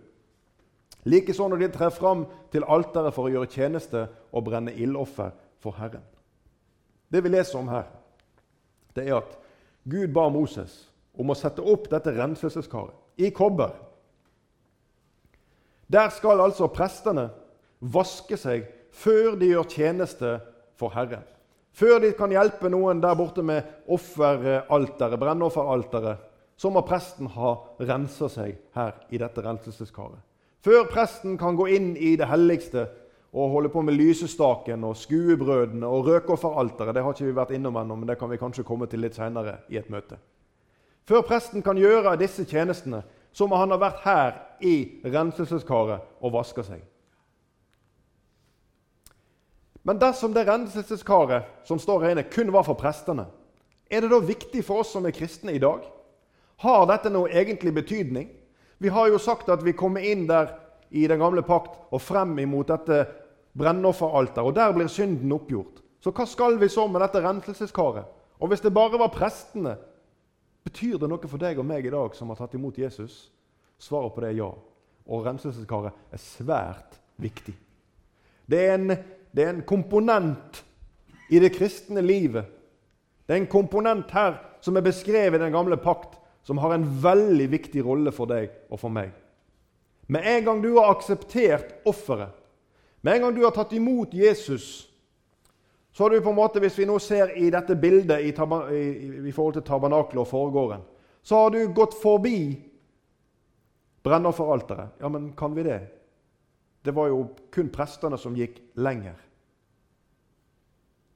Likeså 1.07 1.47
når 1.47 1.63
de 1.63 1.71
trer 1.71 1.93
fram 1.95 2.25
til 2.51 2.65
alteret 2.67 3.15
for 3.15 3.27
å 3.27 3.31
gjøre 3.31 3.51
tjeneste 3.51 4.05
og 4.35 4.45
brenne 4.49 4.73
ildoffer 4.75 5.31
for 5.63 5.77
Herren. 5.79 6.03
Det 7.07 7.23
vi 7.23 7.31
leser 7.31 7.59
om 7.61 7.69
her, 7.71 7.87
det 8.95 9.07
er 9.07 9.21
at 9.21 9.37
Gud 9.87 10.11
ba 10.11 10.27
Moses 10.33 10.75
om 11.17 11.31
å 11.31 11.37
sette 11.37 11.63
opp 11.63 11.87
dette 11.91 12.11
renselseskaret 12.15 13.23
i 13.23 13.31
kobber. 13.31 13.71
Der 15.87 16.11
skal 16.11 16.43
altså 16.43 16.67
prestene 16.67 17.29
vaske 17.79 18.35
seg 18.39 18.67
før 18.91 19.37
de 19.39 19.53
gjør 19.53 19.71
tjeneste 19.71 20.33
for 20.77 20.91
Herren. 20.91 21.23
Før 21.77 22.01
de 22.01 22.11
kan 22.17 22.33
hjelpe 22.33 22.69
noen 22.73 22.99
der 23.03 23.15
borte 23.15 23.43
med 23.45 23.65
offeralteret, 23.93 25.19
brennofferalteret, 25.21 26.23
så 26.57 26.71
må 26.73 26.81
presten 26.81 27.29
ha 27.37 27.53
rensa 27.85 28.27
seg 28.33 28.57
her 28.73 28.95
i 29.13 29.19
dette 29.21 29.43
renselseskaret. 29.45 30.26
Før 30.65 30.87
presten 30.91 31.37
kan 31.37 31.55
gå 31.55 31.67
inn 31.75 31.91
i 31.97 32.15
det 32.17 32.27
helligste 32.27 32.87
og 33.37 33.51
holde 33.53 33.69
på 33.69 33.83
med 33.85 33.93
lysestaken 33.97 34.83
og 34.87 34.97
skuebrødene 34.97 35.87
og 35.87 36.07
røkofferalteret 36.07 36.95
Det 36.95 37.03
har 37.03 37.13
ikke 37.13 37.27
vi 37.27 37.35
vært 37.35 37.53
innom 37.53 37.77
ennå, 37.77 37.95
men 37.95 38.09
det 38.09 38.17
kan 38.19 38.29
vi 38.29 38.39
kanskje 38.41 38.65
komme 38.65 38.87
til 38.87 39.03
litt 39.03 39.15
senere 39.15 39.59
i 39.69 39.77
et 39.77 39.89
møte. 39.89 40.17
Før 41.07 41.21
presten 41.21 41.63
kan 41.63 41.77
gjøre 41.77 42.17
disse 42.19 42.45
tjenestene, 42.45 43.03
så 43.31 43.47
må 43.47 43.55
han 43.55 43.71
ha 43.71 43.77
vært 43.79 44.01
her 44.03 44.37
i 44.65 45.01
renselseskaret 45.05 46.23
og 46.23 46.33
vaska 46.33 46.65
seg. 46.65 46.81
Men 49.87 50.01
dersom 50.01 50.33
det 50.35 50.47
renselseskaret 50.49 51.45
som 51.63 51.79
står 51.79 52.09
inne, 52.09 52.25
kun 52.27 52.51
var 52.51 52.65
for 52.67 52.75
prestene, 52.75 53.27
er 53.87 54.03
det 54.03 54.09
da 54.11 54.19
viktig 54.19 54.65
for 54.65 54.81
oss 54.81 54.91
som 54.91 55.05
er 55.07 55.15
kristne 55.15 55.53
i 55.55 55.61
dag? 55.63 55.85
Har 56.59 56.87
dette 56.89 57.11
noe 57.13 57.29
egentlig 57.31 57.71
betydning? 57.77 58.27
Vi 58.77 58.91
har 58.93 59.09
jo 59.09 59.19
sagt 59.21 59.49
at 59.49 59.63
vi 59.65 59.75
kommer 59.77 60.03
inn 60.05 60.27
der 60.29 60.53
i 60.89 61.07
den 61.09 61.19
gamle 61.19 61.43
pakt 61.43 61.79
og 61.91 62.01
frem 62.01 62.37
imot 62.39 62.69
dette 62.69 63.01
brennofferalteret, 63.57 64.45
og 64.45 64.55
der 64.55 64.73
blir 64.75 64.91
synden 64.91 65.33
oppgjort. 65.33 65.81
Så 66.03 66.13
hva 66.13 66.27
skal 66.29 66.59
vi 66.61 66.69
så 66.69 66.85
med 66.87 67.01
dette 67.01 67.23
renselseskaret? 67.23 68.05
Og 68.37 68.51
hvis 68.51 68.61
det 68.61 68.73
bare 68.73 68.99
var 69.01 69.09
prestene, 69.13 69.73
betyr 70.67 70.99
det 71.01 71.09
noe 71.09 71.29
for 71.29 71.41
deg 71.41 71.57
og 71.57 71.65
meg 71.65 71.87
i 71.87 71.93
dag 71.93 72.13
som 72.15 72.29
har 72.29 72.37
tatt 72.37 72.53
imot 72.53 72.77
Jesus? 72.77 73.31
Svaret 73.81 74.13
på 74.13 74.21
det 74.21 74.29
er 74.33 74.41
ja. 74.43 74.51
Og 75.07 75.25
renselseskaret 75.25 76.13
er 76.13 76.21
svært 76.21 76.99
viktig. 77.17 77.55
Det 78.47 78.61
er 78.67 78.75
en 78.77 78.97
det 79.37 79.43
er 79.45 79.53
en 79.53 79.65
komponent 79.69 80.63
i 81.29 81.39
det 81.39 81.51
kristne 81.53 82.01
livet. 82.01 82.45
Det 83.27 83.35
er 83.35 83.41
en 83.43 83.51
komponent 83.51 84.11
her 84.15 84.39
som 84.65 84.77
er 84.77 84.85
beskrevet 84.85 85.37
i 85.37 85.43
den 85.43 85.53
gamle 85.53 85.77
pakt, 85.77 86.15
som 86.47 86.57
har 86.63 86.73
en 86.73 86.85
veldig 87.03 87.49
viktig 87.51 87.81
rolle 87.83 88.11
for 88.15 88.29
deg 88.31 88.53
og 88.71 88.79
for 88.79 88.93
meg. 88.93 89.11
Med 90.07 90.23
en 90.31 90.45
gang 90.45 90.61
du 90.63 90.69
har 90.77 90.93
akseptert 90.93 91.73
offeret, 91.87 92.31
med 93.03 93.17
en 93.17 93.25
gang 93.25 93.35
du 93.35 93.41
har 93.43 93.51
tatt 93.55 93.73
imot 93.75 94.15
Jesus, 94.15 94.87
så 95.91 96.05
har 96.05 96.13
du 96.13 96.21
på 96.21 96.29
en 96.29 96.35
måte, 96.37 96.59
Hvis 96.59 96.77
vi 96.77 96.85
nå 96.85 96.99
ser 96.99 97.33
i 97.35 97.49
dette 97.49 97.75
bildet 97.75 98.21
i, 98.21 98.31
i, 98.31 99.27
i 99.27 99.31
forhold 99.31 99.53
til 99.53 99.65
tabernaklet 99.67 100.21
og 100.21 100.27
foregården, 100.27 100.81
så 101.23 101.35
har 101.35 101.49
du 101.49 101.73
gått 101.73 101.97
forbi 101.99 102.55
brennofferalteret. 104.03 105.01
Ja, 105.01 105.09
men 105.09 105.33
kan 105.33 105.55
vi 105.55 105.63
det? 105.63 105.81
Det 106.83 106.95
var 106.95 107.09
jo 107.11 107.25
kun 107.51 107.69
prestene 107.73 108.17
som 108.17 108.35
gikk 108.37 108.61
lenger. 108.79 109.17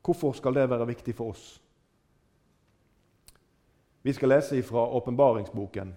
Hvorfor 0.04 0.34
skal 0.34 0.58
det 0.58 0.70
være 0.70 0.90
viktig 0.90 1.16
for 1.16 1.32
oss? 1.32 1.61
Vi 4.04 4.14
skal 4.14 4.30
lese 4.30 4.64
fra 4.64 4.88
åpenbaringsboken, 4.88 5.96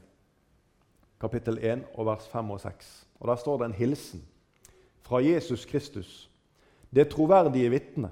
kapittel 1.20 1.58
1, 1.62 1.84
og 1.94 2.06
vers 2.06 2.28
5 2.28 2.50
og 2.50 2.60
6. 2.60 3.06
Og 3.20 3.28
Der 3.28 3.36
står 3.36 3.58
det 3.58 3.66
en 3.66 3.72
hilsen 3.72 4.24
fra 5.02 5.18
Jesus 5.18 5.64
Kristus, 5.64 6.30
det 6.94 7.08
troverdige 7.08 7.70
vitne, 7.70 8.10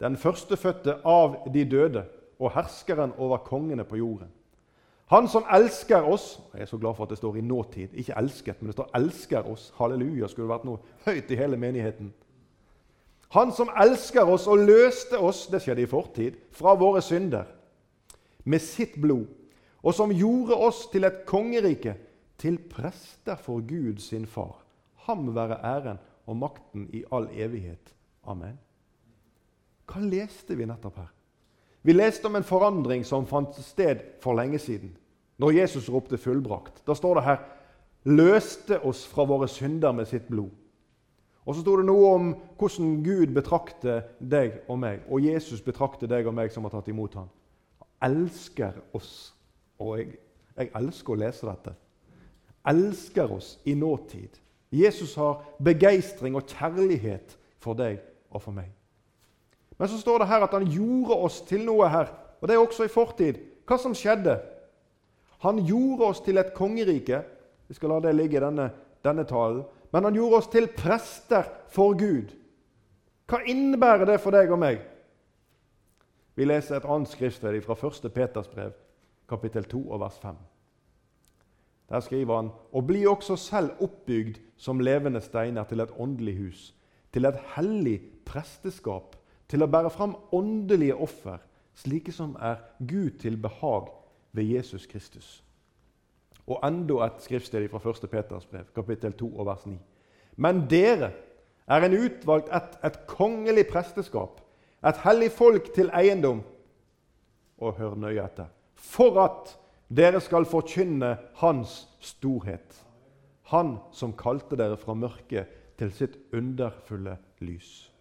den 0.00 0.16
førstefødte 0.16 0.98
av 1.04 1.48
de 1.54 1.64
døde 1.64 2.04
og 2.38 2.52
herskeren 2.52 3.12
over 3.18 3.36
kongene 3.36 3.84
på 3.84 3.96
jorden. 3.96 4.28
Han 5.06 5.28
som 5.28 5.44
elsker 5.52 6.02
oss 6.02 6.40
Jeg 6.54 6.60
er 6.62 6.66
så 6.66 6.78
glad 6.78 6.94
for 6.94 7.04
at 7.04 7.10
det 7.10 7.18
står 7.18 7.36
i 7.36 7.40
nåtid. 7.40 7.88
Ikke 7.94 8.14
'elsket', 8.16 8.60
men 8.60 8.66
det 8.66 8.72
står 8.72 8.90
'elsker 8.94 9.42
oss'. 9.42 9.72
Halleluja, 9.76 10.28
skulle 10.28 10.48
vært 10.48 10.64
noe 10.64 10.78
høyt 11.04 11.30
i 11.30 11.36
hele 11.36 11.56
menigheten. 11.56 12.12
Han 13.28 13.52
som 13.52 13.70
elsker 13.76 14.22
oss 14.22 14.46
og 14.46 14.58
løste 14.58 15.18
oss 15.18 15.46
det 15.46 15.62
skjedde 15.62 15.82
i 15.82 15.86
fortid, 15.86 16.32
fra 16.50 16.74
våre 16.74 17.00
synder 17.02 17.44
med 18.44 18.62
sitt 18.62 18.98
blod, 19.00 19.26
og 19.82 19.94
som 19.94 20.12
gjorde 20.14 20.56
oss 20.56 20.86
til 20.92 21.04
et 21.04 21.24
kongerike, 21.26 21.96
til 22.38 22.58
prester 22.70 23.38
for 23.38 23.62
Gud 23.66 24.00
sin 24.02 24.26
far. 24.26 24.62
Ham 25.06 25.34
være 25.34 25.60
æren 25.62 25.98
og 26.26 26.36
makten 26.36 26.88
i 26.94 27.04
all 27.12 27.28
evighet. 27.34 27.94
Amen. 28.26 28.58
Hva 29.86 30.02
leste 30.02 30.56
vi 30.56 30.66
nettopp 30.66 30.98
her? 31.02 31.10
Vi 31.82 31.94
leste 31.94 32.28
om 32.30 32.38
en 32.38 32.46
forandring 32.46 33.04
som 33.06 33.26
fant 33.26 33.56
sted 33.58 34.02
for 34.22 34.38
lenge 34.38 34.58
siden, 34.62 34.96
når 35.38 35.50
Jesus 35.50 35.88
ropte 35.90 36.16
'fullbrakt'. 36.16 36.82
Da 36.86 36.94
står 36.94 37.14
det 37.14 37.24
her 37.24 37.38
'løste 38.04 38.84
oss 38.84 39.06
fra 39.06 39.24
våre 39.24 39.48
synder 39.48 39.92
med 39.92 40.06
sitt 40.06 40.28
blod'. 40.30 40.54
Og 41.44 41.54
så 41.54 41.60
sto 41.60 41.76
det 41.76 41.86
noe 41.86 42.14
om 42.14 42.34
hvordan 42.58 43.02
Gud 43.02 43.34
betrakter 43.34 44.02
deg 44.20 44.60
og 44.68 44.78
meg, 44.78 45.00
og 45.10 45.24
Jesus 45.24 45.60
betrakter 45.60 46.06
deg 46.06 46.26
og 46.26 46.34
meg 46.34 46.52
som 46.52 46.62
har 46.62 46.70
tatt 46.70 46.88
imot 46.88 47.14
ham. 47.14 47.28
Elsker 48.02 48.78
oss. 48.96 49.32
Og 49.82 49.98
jeg, 49.98 50.12
jeg 50.56 50.70
elsker 50.78 51.14
å 51.14 51.18
lese 51.22 51.48
dette. 51.48 51.74
Elsker 52.72 53.32
oss 53.34 53.56
i 53.66 53.74
nåtid. 53.78 54.38
Jesus 54.72 55.14
har 55.20 55.42
begeistring 55.62 56.36
og 56.38 56.48
kjærlighet 56.48 57.36
for 57.60 57.78
deg 57.78 58.00
og 58.32 58.42
for 58.42 58.56
meg. 58.56 58.70
Men 59.78 59.90
så 59.90 59.98
står 60.00 60.22
det 60.22 60.30
her 60.30 60.46
at 60.46 60.54
han 60.54 60.68
gjorde 60.70 61.18
oss 61.26 61.40
til 61.48 61.64
noe 61.66 61.88
her, 61.90 62.12
og 62.40 62.48
det 62.48 62.54
er 62.54 62.62
også 62.62 62.86
i 62.86 62.92
fortid. 62.92 63.40
Hva 63.66 63.78
som 63.80 63.94
skjedde? 63.96 64.38
Han 65.42 65.60
gjorde 65.66 66.08
oss 66.12 66.22
til 66.22 66.38
et 66.38 66.54
kongerike. 66.54 67.22
Vi 67.68 67.76
skal 67.76 67.94
la 67.94 68.00
det 68.04 68.14
ligge 68.14 68.38
i 68.38 68.44
denne, 68.44 68.68
denne 69.02 69.24
talen 69.26 69.64
men 69.92 70.04
han 70.04 70.16
gjorde 70.16 70.40
oss 70.40 70.48
til 70.48 70.70
prester 70.72 71.44
for 71.72 71.92
Gud. 71.98 72.32
Hva 73.28 73.42
innebærer 73.48 74.08
det 74.08 74.18
for 74.24 74.34
deg 74.34 74.50
og 74.52 74.60
meg? 74.60 74.80
Vi 76.34 76.44
leser 76.44 76.78
et 76.78 76.88
annet 76.88 77.10
skriftsted 77.12 77.60
fra 77.64 77.76
1. 77.76 78.08
Peters 78.14 78.48
brev, 78.48 78.72
kapittel 79.28 79.64
2, 79.68 79.82
og 79.90 80.00
vers 80.00 80.18
5. 80.22 80.36
Der 81.92 82.00
skriver 82.00 82.36
han.: 82.36 82.50
Og 82.72 82.86
bli 82.86 83.06
også 83.06 83.36
selv 83.36 83.70
oppbygd 83.80 84.40
som 84.56 84.80
levende 84.80 85.20
steiner 85.20 85.64
til 85.64 85.80
et 85.80 85.92
åndelig 85.98 86.36
hus, 86.38 86.74
til 87.12 87.24
et 87.24 87.40
hellig 87.56 88.00
presteskap, 88.24 89.16
til 89.48 89.62
å 89.62 89.68
bære 89.68 89.90
fram 89.90 90.16
åndelige 90.32 90.96
offer, 90.96 91.38
slike 91.74 92.12
som 92.12 92.36
er 92.40 92.62
Gud 92.80 93.18
til 93.20 93.36
behag 93.36 93.90
ved 94.32 94.44
Jesus 94.44 94.86
Kristus. 94.86 95.42
Og 96.46 96.60
enda 96.64 97.04
et 97.06 97.20
skriftsted 97.22 97.68
fra 97.68 97.90
1. 97.90 98.08
Peters 98.10 98.46
brev, 98.46 98.64
kapittel 98.74 99.12
2 99.12 99.28
og 99.36 99.46
vers 99.46 99.66
9. 99.66 99.76
Men 100.36 100.64
dere 100.70 101.12
er 101.68 101.84
en 101.84 101.94
utvalgt 101.96 102.48
ett, 102.54 102.78
et 102.84 102.98
kongelig 103.06 103.66
presteskap, 103.68 104.40
et 104.82 105.02
hellig 105.04 105.30
folk 105.32 105.72
til 105.74 105.90
eiendom. 105.94 106.42
Og 107.62 107.76
hør 107.78 107.94
nøye 107.94 108.22
etter. 108.24 108.50
For 108.74 109.18
at 109.22 109.54
dere 109.92 110.20
skal 110.20 110.48
forkynne 110.48 111.16
Hans 111.42 111.84
storhet. 112.00 112.80
Han 113.52 113.76
som 113.92 114.16
kalte 114.16 114.56
dere 114.58 114.78
fra 114.80 114.96
mørket 114.96 115.50
til 115.78 115.92
sitt 115.94 116.16
underfulle 116.34 117.18
lys. 117.44 117.92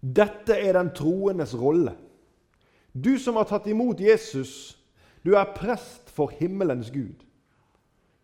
Dette 0.00 0.54
er 0.54 0.76
den 0.76 0.92
troendes 0.94 1.54
rolle. 1.58 1.96
Du 2.92 3.16
som 3.18 3.36
har 3.36 3.48
tatt 3.48 3.66
imot 3.68 4.00
Jesus, 4.00 4.76
du 5.24 5.34
er 5.34 5.54
prest 5.56 6.12
for 6.14 6.30
himmelens 6.38 6.90
Gud. 6.94 7.24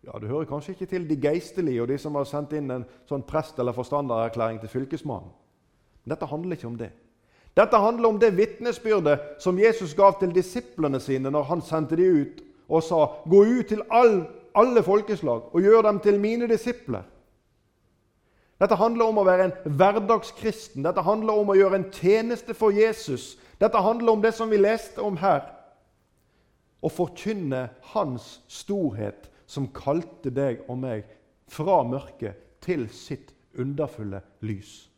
Ja, 0.03 0.19
Du 0.19 0.27
hører 0.27 0.45
kanskje 0.45 0.73
ikke 0.73 0.85
til 0.85 1.09
de 1.09 1.15
geistlige 1.15 1.81
og 1.81 1.87
de 1.87 1.97
som 1.97 2.15
har 2.15 2.27
sendt 2.27 2.53
inn 2.53 2.71
en 2.71 2.85
sånn 3.07 3.23
prest- 3.23 3.59
eller 3.59 3.71
forstandererklæring 3.71 4.59
til 4.59 4.69
fylkesmannen. 4.69 5.31
Dette 6.09 6.27
handler 6.27 6.57
ikke 6.57 6.67
om 6.67 6.77
det. 6.77 6.91
Dette 7.57 7.77
handler 7.77 8.09
om 8.09 8.19
det 8.19 8.33
vitnesbyrdet 8.37 9.19
som 9.39 9.59
Jesus 9.59 9.93
gav 9.93 10.17
til 10.19 10.33
disiplene 10.35 10.99
sine 10.99 11.31
når 11.31 11.43
han 11.51 11.61
sendte 11.61 11.95
dem 11.95 12.21
ut 12.23 12.43
og 12.69 12.83
sa 12.83 13.05
'Gå 13.29 13.43
ut 13.59 13.67
til 13.67 13.81
all, 13.91 14.25
alle 14.55 14.83
folkeslag 14.83 15.53
og 15.53 15.61
gjør 15.61 15.81
dem 15.81 15.99
til 15.99 16.19
mine 16.19 16.47
disipler'. 16.47 17.03
Dette 18.59 18.75
handler 18.75 19.05
om 19.05 19.17
å 19.17 19.25
være 19.27 19.43
en 19.43 19.75
hverdagskristen. 19.77 20.83
Dette 20.83 21.01
handler 21.01 21.33
om 21.33 21.49
å 21.49 21.57
gjøre 21.57 21.75
en 21.75 21.91
tjeneste 21.91 22.53
for 22.53 22.71
Jesus. 22.71 23.37
Dette 23.59 23.77
handler 23.77 24.11
om 24.11 24.21
det 24.21 24.33
som 24.33 24.49
vi 24.49 24.57
leste 24.57 25.01
om 25.01 25.17
her 25.17 25.49
Å 26.83 26.89
forkynne 26.91 27.69
Hans 27.81 28.41
storhet, 28.47 29.29
som 29.47 29.69
kalte 29.71 30.29
deg 30.29 30.65
og 30.67 30.77
meg 30.77 31.05
fra 31.47 31.83
mørket 31.83 32.35
til 32.59 32.89
sitt 32.91 33.31
underfulle 33.55 34.19
lys. 34.41 34.92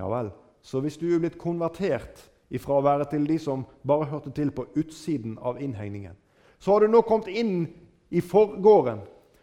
Ja 0.00 0.08
vel, 0.08 0.30
så 0.64 0.80
hvis 0.80 0.96
du 0.96 1.10
er 1.12 1.20
blitt 1.20 1.38
konvertert 1.40 2.22
ifra 2.50 2.78
å 2.78 2.84
være 2.84 3.06
til 3.12 3.26
de 3.28 3.36
som 3.40 3.66
bare 3.86 4.08
hørte 4.08 4.32
til 4.32 4.50
på 4.54 4.64
utsiden 4.80 5.36
av 5.44 5.60
innhegningen, 5.60 6.16
så 6.60 6.72
har 6.72 6.84
du 6.84 6.92
nå 6.92 7.02
kommet 7.04 7.28
inn 7.28 7.68
i 8.10 8.22
forgården. 8.24 9.02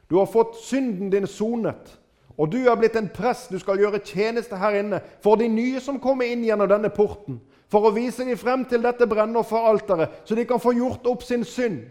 Du 0.09 0.17
har 0.17 0.29
fått 0.29 0.57
synden 0.61 1.11
din 1.13 1.27
sonet. 1.27 1.97
Og 2.37 2.51
du 2.53 2.59
er 2.69 2.77
blitt 2.77 2.95
en 2.95 3.09
prest. 3.09 3.49
Du 3.49 3.57
skal 3.59 3.79
gjøre 3.81 4.03
tjeneste 4.05 4.57
her 4.61 4.77
inne 4.77 4.99
for 5.25 5.39
de 5.39 5.47
nye 5.49 5.81
som 5.81 5.97
kommer 5.99 6.29
inn 6.29 6.45
gjennom 6.45 6.69
denne 6.69 6.91
porten 6.93 7.39
for 7.71 7.87
å 7.87 7.93
vise 7.95 8.23
dem 8.23 8.37
frem 8.39 8.63
til 8.69 8.83
dette 8.85 9.07
brennofferalteret, 9.09 10.21
så 10.23 10.35
de 10.37 10.45
kan 10.47 10.61
få 10.63 10.71
gjort 10.77 11.07
opp 11.11 11.25
sin 11.27 11.43
synd. 11.43 11.81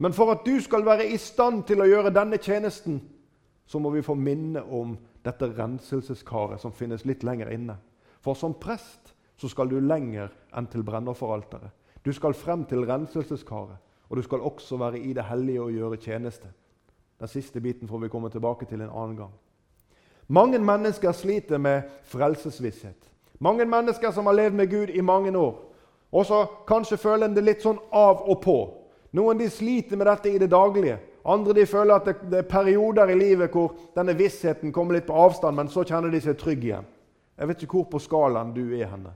Men 0.00 0.12
for 0.12 0.32
at 0.32 0.42
du 0.44 0.58
skal 0.60 0.84
være 0.84 1.06
i 1.08 1.16
stand 1.20 1.62
til 1.68 1.80
å 1.80 1.88
gjøre 1.88 2.12
denne 2.12 2.36
tjenesten, 2.40 2.98
så 3.64 3.80
må 3.80 3.92
vi 3.94 4.04
få 4.04 4.16
minne 4.18 4.60
om 4.60 4.96
dette 5.24 5.50
renselseskaret 5.56 6.60
som 6.60 6.72
finnes 6.72 7.04
litt 7.04 7.24
lenger 7.26 7.50
inne. 7.52 7.76
For 8.20 8.34
som 8.34 8.54
prest 8.60 9.14
så 9.40 9.48
skal 9.48 9.68
du 9.68 9.78
lenger 9.80 10.32
enn 10.56 10.68
til 10.68 10.84
brennofferalteret. 10.84 11.72
Du 12.04 12.12
skal 12.16 12.36
frem 12.36 12.64
til 12.64 12.84
renselseskaret, 12.88 13.76
og 14.08 14.16
du 14.16 14.22
skal 14.24 14.40
også 14.40 14.78
være 14.80 14.98
i 14.98 15.12
det 15.12 15.24
hellige 15.28 15.62
og 15.62 15.72
gjøre 15.72 16.00
tjeneste. 16.00 16.48
Den 17.20 17.28
siste 17.28 17.60
biten 17.60 17.88
får 17.88 17.98
vi 17.98 18.08
komme 18.08 18.30
tilbake 18.30 18.66
til 18.66 18.80
en 18.80 18.90
annen 18.90 19.16
gang. 19.16 19.32
Mange 20.28 20.58
mennesker 20.58 21.12
sliter 21.12 21.58
med 21.58 21.82
frelsesvisshet. 22.08 23.10
Mange 23.40 23.64
mennesker 23.64 24.10
som 24.10 24.26
har 24.26 24.36
levd 24.36 24.54
med 24.54 24.70
Gud 24.70 24.88
i 24.88 25.00
mange 25.00 25.38
år. 25.38 25.56
Og 26.12 26.26
så 26.26 26.46
kanskje 26.66 26.96
føler 26.96 27.26
en 27.26 27.34
det 27.34 27.44
litt 27.44 27.62
sånn 27.62 27.78
av 27.92 28.24
og 28.28 28.40
på. 28.42 28.58
Noen 29.16 29.38
de 29.38 29.48
sliter 29.50 29.98
med 29.98 30.06
dette 30.06 30.30
i 30.30 30.38
det 30.38 30.50
daglige. 30.50 30.98
Andre 31.24 31.54
de 31.54 31.66
føler 31.66 31.94
at 31.94 32.06
det, 32.08 32.14
det, 32.30 32.38
er 32.38 32.48
perioder 32.48 33.12
i 33.12 33.18
livet 33.18 33.52
hvor 33.52 33.74
denne 33.96 34.14
vissheten 34.16 34.72
kommer 34.72 34.96
litt 34.96 35.08
på 35.08 35.16
avstand, 35.16 35.56
men 35.56 35.68
så 35.68 35.84
kjenner 35.84 36.12
de 36.12 36.20
seg 36.24 36.38
trygge 36.40 36.70
igjen. 36.70 36.86
Jeg 37.36 37.48
vet 37.48 37.64
ikke 37.64 37.80
hvor 37.80 37.90
på 37.92 38.00
skalaen 38.02 38.54
du 38.56 38.62
er 38.76 38.88
henne. 38.88 39.12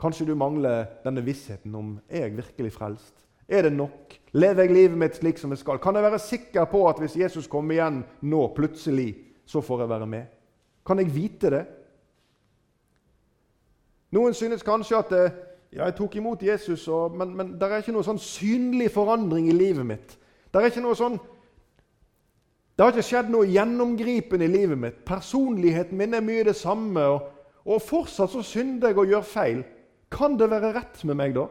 Kanskje 0.00 0.30
du 0.30 0.36
mangler 0.38 0.86
denne 1.04 1.24
vissheten 1.24 1.74
om 1.76 1.96
er 2.08 2.28
jeg 2.28 2.38
virkelig 2.38 2.72
frelst. 2.72 3.26
Er 3.50 3.66
det 3.66 3.72
nok? 3.74 4.14
Lever 4.32 4.64
jeg 4.64 4.74
livet 4.74 4.98
mitt 4.98 5.18
slik 5.18 5.38
som 5.38 5.50
jeg 5.50 5.60
skal? 5.60 5.80
Kan 5.82 5.98
jeg 5.98 6.06
være 6.06 6.22
sikker 6.22 6.68
på 6.70 6.84
at 6.88 7.02
hvis 7.02 7.18
Jesus 7.18 7.50
kommer 7.50 7.74
igjen 7.74 8.04
nå 8.22 8.46
plutselig, 8.54 9.10
så 9.46 9.60
får 9.60 9.84
jeg 9.84 9.90
være 9.90 10.06
med? 10.06 10.26
Kan 10.86 11.02
jeg 11.02 11.14
vite 11.14 11.50
det? 11.50 11.64
Noen 14.14 14.34
synes 14.34 14.62
kanskje 14.66 14.98
at 14.98 15.12
eh, 15.14 15.34
ja, 15.70 15.84
jeg 15.84 15.96
tok 15.98 16.16
imot 16.18 16.42
Jesus, 16.42 16.88
og, 16.90 17.14
men, 17.14 17.34
men 17.36 17.52
det 17.58 17.68
er 17.68 17.82
ikke 17.82 17.94
noe 17.94 18.06
sånn 18.06 18.18
synlig 18.22 18.88
forandring 18.94 19.46
i 19.50 19.54
livet 19.54 19.86
mitt. 19.86 20.16
Det 20.50 20.58
er 20.58 20.72
ikke 20.72 20.82
noe 20.82 20.98
sånn 20.98 21.20
det 22.80 22.86
har 22.86 22.94
ikke 22.94 23.10
skjedd 23.10 23.26
noe 23.28 23.44
gjennomgripende 23.44 24.46
i 24.46 24.52
livet 24.54 24.78
mitt. 24.80 25.00
Personligheten 25.04 25.98
min 26.00 26.16
er 26.16 26.22
mye 26.24 26.46
det 26.48 26.54
samme. 26.56 27.02
Og, 27.12 27.26
og 27.68 27.82
fortsatt 27.84 28.32
så 28.32 28.40
synder 28.40 28.88
jeg 28.88 28.96
og 29.02 29.10
gjør 29.12 29.26
feil. 29.28 29.58
Kan 30.08 30.38
det 30.40 30.48
være 30.48 30.70
rett 30.78 31.02
med 31.04 31.18
meg 31.20 31.34
da? 31.36 31.44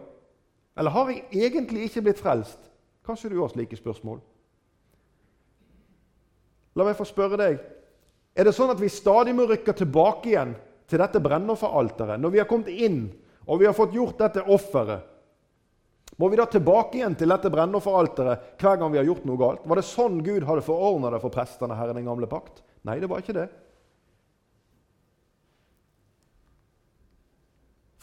Eller 0.73 0.95
har 0.95 1.11
jeg 1.13 1.43
egentlig 1.45 1.85
ikke 1.85 2.01
blitt 2.07 2.23
frelst? 2.23 2.57
Kanskje 3.05 3.29
du 3.29 3.37
har 3.43 3.53
slike 3.53 3.77
spørsmål? 3.77 4.17
La 6.73 6.87
meg 6.87 6.97
få 6.97 7.05
spørre 7.05 7.37
deg. 7.37 7.61
Er 8.33 8.49
det 8.49 8.55
sånn 8.57 8.73
at 8.73 8.81
vi 8.81 8.89
stadig 8.89 9.37
må 9.37 9.45
rykke 9.51 9.77
tilbake 9.77 10.31
igjen 10.31 10.57
til 10.89 11.03
dette 11.03 11.21
brennofferalteret 11.21 12.17
når 12.17 12.33
vi 12.33 12.41
har 12.41 12.49
kommet 12.49 12.73
inn 12.73 13.03
og 13.49 13.61
vi 13.61 13.65
har 13.65 13.73
fått 13.73 13.95
gjort 13.97 14.19
dette 14.21 14.45
offeret? 14.45 15.07
Må 16.19 16.27
vi 16.29 16.37
da 16.37 16.45
tilbake 16.51 16.99
igjen 16.99 17.15
til 17.17 17.31
dette 17.31 17.49
brennofferalteret 17.49 18.59
hver 18.59 18.77
gang 18.77 18.91
vi 18.91 18.99
har 18.99 19.07
gjort 19.07 19.25
noe 19.25 19.39
galt? 19.39 19.63
Var 19.65 19.79
det 19.79 19.87
sånn 19.87 20.19
Gud 20.25 20.45
hadde 20.45 20.65
forordna 20.65 21.13
det 21.13 21.21
for 21.23 21.33
prestene 21.33 21.77
her 21.79 21.93
i 21.93 21.95
den 21.95 22.09
gamle 22.09 22.27
pakt? 22.29 22.61
Nei, 22.85 22.99
det 22.99 23.09
var 23.09 23.23
ikke 23.23 23.37
det. 23.37 23.47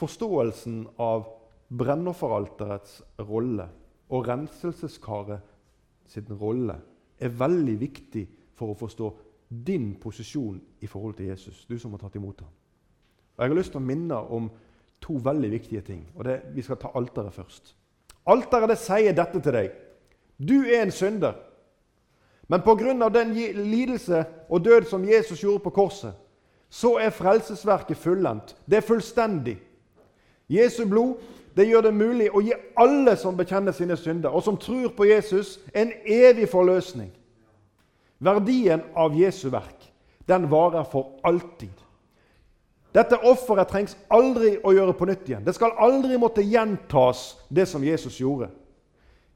Forståelsen 0.01 0.83
av 1.01 1.29
brennofferalterets 1.69 2.99
rolle 3.29 3.69
og 4.13 4.27
renselseskaret 4.29 5.55
sin 6.11 6.29
rolle 6.41 6.77
er 7.19 7.33
veldig 7.33 7.77
viktig 7.81 8.27
for 8.57 8.73
å 8.73 8.79
forstå 8.79 9.13
din 9.67 9.95
posisjon 10.01 10.59
i 10.83 10.89
forhold 10.91 11.17
til 11.19 11.31
Jesus, 11.31 11.65
du 11.69 11.79
som 11.79 11.95
har 11.95 12.03
tatt 12.03 12.17
imot 12.19 12.43
ham. 12.43 12.53
Og 13.37 13.45
Jeg 13.45 13.53
har 13.53 13.59
lyst 13.59 13.75
til 13.75 13.83
å 13.83 13.89
minne 13.89 14.21
om 14.33 14.49
to 15.01 15.19
veldig 15.25 15.51
viktige 15.51 15.81
ting. 15.81 16.09
og 16.15 16.25
det, 16.25 16.41
Vi 16.55 16.63
skal 16.63 16.77
ta 16.77 16.89
alteret 16.95 17.33
først. 17.33 17.75
Alteret 18.27 18.69
det 18.69 18.79
sier 18.79 19.13
dette 19.13 19.41
til 19.41 19.53
deg. 19.53 19.71
Du 20.39 20.65
er 20.65 20.83
en 20.83 20.91
synder. 20.91 21.35
Men 22.49 22.63
pga. 22.63 23.09
den 23.09 23.35
lidelse 23.71 24.25
og 24.49 24.65
død 24.65 24.85
som 24.85 25.05
Jesus 25.05 25.41
gjorde 25.41 25.59
på 25.59 25.71
korset, 25.71 26.13
så 26.71 26.97
er 26.97 27.11
frelsesverket 27.11 27.97
fullendt. 27.97 28.57
Det 28.67 28.77
er 28.77 28.81
fullstendig. 28.81 29.59
Jesu 30.49 30.87
blod 30.87 31.17
det 31.57 31.67
gjør 31.69 31.87
det 31.87 31.95
mulig 31.95 32.27
å 32.31 32.43
gi 32.45 32.53
alle 32.77 33.17
som 33.17 33.37
bekjenner 33.37 33.73
sine 33.73 33.97
synder, 33.97 34.29
og 34.29 34.43
som 34.43 34.59
tror 34.61 34.91
på 34.93 35.07
Jesus, 35.09 35.59
en 35.73 35.93
evig 36.05 36.49
forløsning. 36.53 37.09
Verdien 38.19 38.83
av 38.95 39.17
Jesu 39.17 39.49
verk 39.51 39.87
den 40.29 40.51
varer 40.51 40.85
for 40.85 41.17
alltid. 41.25 41.73
Dette 42.97 43.19
offeret 43.29 43.69
trengs 43.69 43.97
aldri 44.09 44.55
å 44.65 44.73
gjøre 44.73 44.95
på 44.97 45.09
nytt 45.09 45.27
igjen. 45.29 45.45
Det 45.45 45.53
skal 45.57 45.75
aldri 45.85 46.17
måtte 46.21 46.45
gjentas, 46.45 47.35
det 47.53 47.67
som 47.69 47.85
Jesus 47.85 48.17
gjorde. 48.23 48.49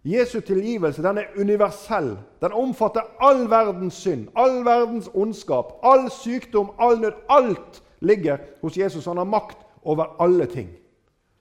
Jesu 0.03 0.39
tilgivelse 0.41 1.03
den 1.05 1.19
er 1.21 1.35
universell. 1.37 2.15
Den 2.41 2.57
omfatter 2.57 3.05
all 3.21 3.45
verdens 3.53 3.99
synd, 4.01 4.31
all 4.33 4.63
verdens 4.65 5.11
ondskap, 5.13 5.77
all 5.85 6.09
sykdom, 6.15 6.73
all 6.81 7.03
nød. 7.03 7.19
Alt 7.29 7.83
ligger 8.01 8.41
hos 8.63 8.79
Jesus. 8.81 9.05
Han 9.05 9.21
har 9.21 9.29
makt 9.29 9.61
over 9.85 10.17
alle 10.25 10.47
ting, 10.49 10.73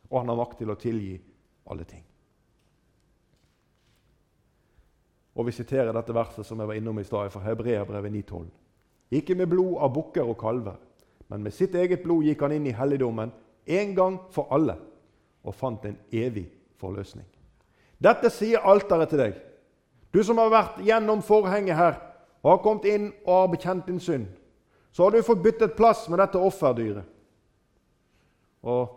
og 0.09 0.19
han 0.19 0.33
har 0.33 0.41
makt 0.41 0.59
til 0.59 0.73
å 0.73 0.79
tilgi 0.79 1.15
alle 1.71 1.87
ting. 1.87 2.03
Og 5.39 5.45
Vi 5.47 5.55
siterer 5.55 5.95
dette 5.95 6.11
verset 6.11 6.43
som 6.43 6.59
jeg 6.59 6.67
var 6.67 6.75
innom 6.75 6.99
i 6.99 7.07
stad, 7.07 7.31
fra 7.31 7.45
Hebreabrevet 7.45 8.11
9,12. 8.11 8.45
Ikke 9.15 9.35
med 9.39 9.47
blod 9.47 9.77
av 9.79 9.93
bukker 9.95 10.27
og 10.27 10.35
kalver 10.37 10.75
men 11.29 11.43
med 11.45 11.53
sitt 11.53 11.75
eget 11.77 12.01
blod 12.03 12.25
gikk 12.25 12.41
han 12.41 12.55
inn 12.55 12.67
i 12.67 12.75
helligdommen 12.75 13.31
en 13.69 13.95
gang 13.95 14.17
for 14.33 14.49
alle 14.53 14.75
og 15.45 15.55
fant 15.55 15.85
en 15.85 15.97
evig 16.11 16.47
forløsning. 16.81 17.27
Dette 18.01 18.31
sier 18.33 18.65
alteret 18.65 19.11
til 19.11 19.21
deg. 19.21 19.37
Du 20.09 20.23
som 20.25 20.39
har 20.41 20.49
vært 20.49 20.79
gjennom 20.81 21.21
forhenget 21.25 21.77
her 21.77 21.99
og 22.41 22.53
har 22.53 22.61
kommet 22.63 22.87
inn 22.89 23.09
og 23.25 23.33
har 23.35 23.51
bekjent 23.53 23.87
din 23.87 24.01
synd. 24.01 24.25
Så 24.91 25.05
har 25.05 25.13
du 25.13 25.21
fått 25.23 25.43
byttet 25.43 25.75
plass 25.77 26.07
med 26.09 26.17
dette 26.21 26.41
offerdyret. 26.41 27.05
Og 28.65 28.95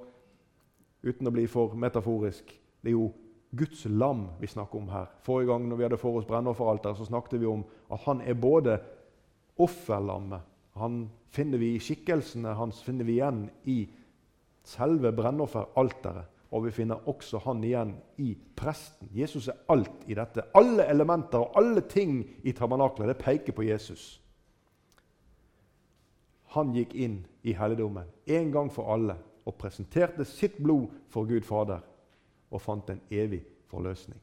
uten 1.05 1.29
å 1.29 1.35
bli 1.35 1.45
for 1.51 1.75
metaforisk 1.79 2.49
det 2.83 2.91
er 2.91 2.97
jo 2.97 3.11
Guds 3.53 3.85
lam 3.85 4.25
vi 4.41 4.49
snakker 4.49 4.81
om 4.81 4.89
her. 4.89 5.11
Forrige 5.27 5.51
gang 5.53 5.67
når 5.69 5.77
vi 5.77 5.85
hadde 5.85 6.01
for 6.01 6.17
oss 6.17 6.27
brennofferalteret, 6.27 6.97
så 6.97 7.05
snakket 7.05 7.43
vi 7.43 7.51
om 7.51 7.67
at 7.93 8.01
han 8.07 8.23
er 8.25 8.39
både 8.41 8.79
offerlammet 9.61 10.49
han 10.79 11.11
finner 11.33 11.61
vi 11.61 11.75
i 11.75 11.81
skikkelsene 11.83 12.55
hans 12.57 12.81
finner 12.85 13.05
vi 13.09 13.19
igjen 13.19 13.45
i 13.69 13.83
selve 14.65 15.13
brennofferalteret. 15.17 16.29
Og 16.53 16.67
vi 16.67 16.73
finner 16.77 17.07
også 17.09 17.41
han 17.47 17.63
igjen 17.65 17.95
i 18.21 18.35
presten. 18.57 19.09
Jesus 19.17 19.47
er 19.49 19.63
alt 19.73 20.03
i 20.05 20.17
dette. 20.17 20.45
Alle 20.53 20.85
elementer 20.85 21.41
og 21.41 21.57
alle 21.57 21.81
ting 21.89 22.19
i 22.45 22.53
tabernaklet 22.53 23.09
det 23.09 23.23
peker 23.23 23.57
på 23.57 23.65
Jesus. 23.65 24.19
Han 26.53 26.75
gikk 26.77 26.93
inn 26.93 27.23
i 27.49 27.55
helligdommen 27.57 28.11
en 28.29 28.53
gang 28.53 28.69
for 28.73 28.93
alle 28.93 29.17
og 29.49 29.57
presenterte 29.57 30.27
sitt 30.29 30.59
blod 30.61 30.91
for 31.11 31.25
Gud 31.25 31.49
Fader 31.49 31.81
og 32.53 32.61
fant 32.61 32.93
en 32.93 33.01
evig 33.09 33.41
forløsning. 33.73 34.21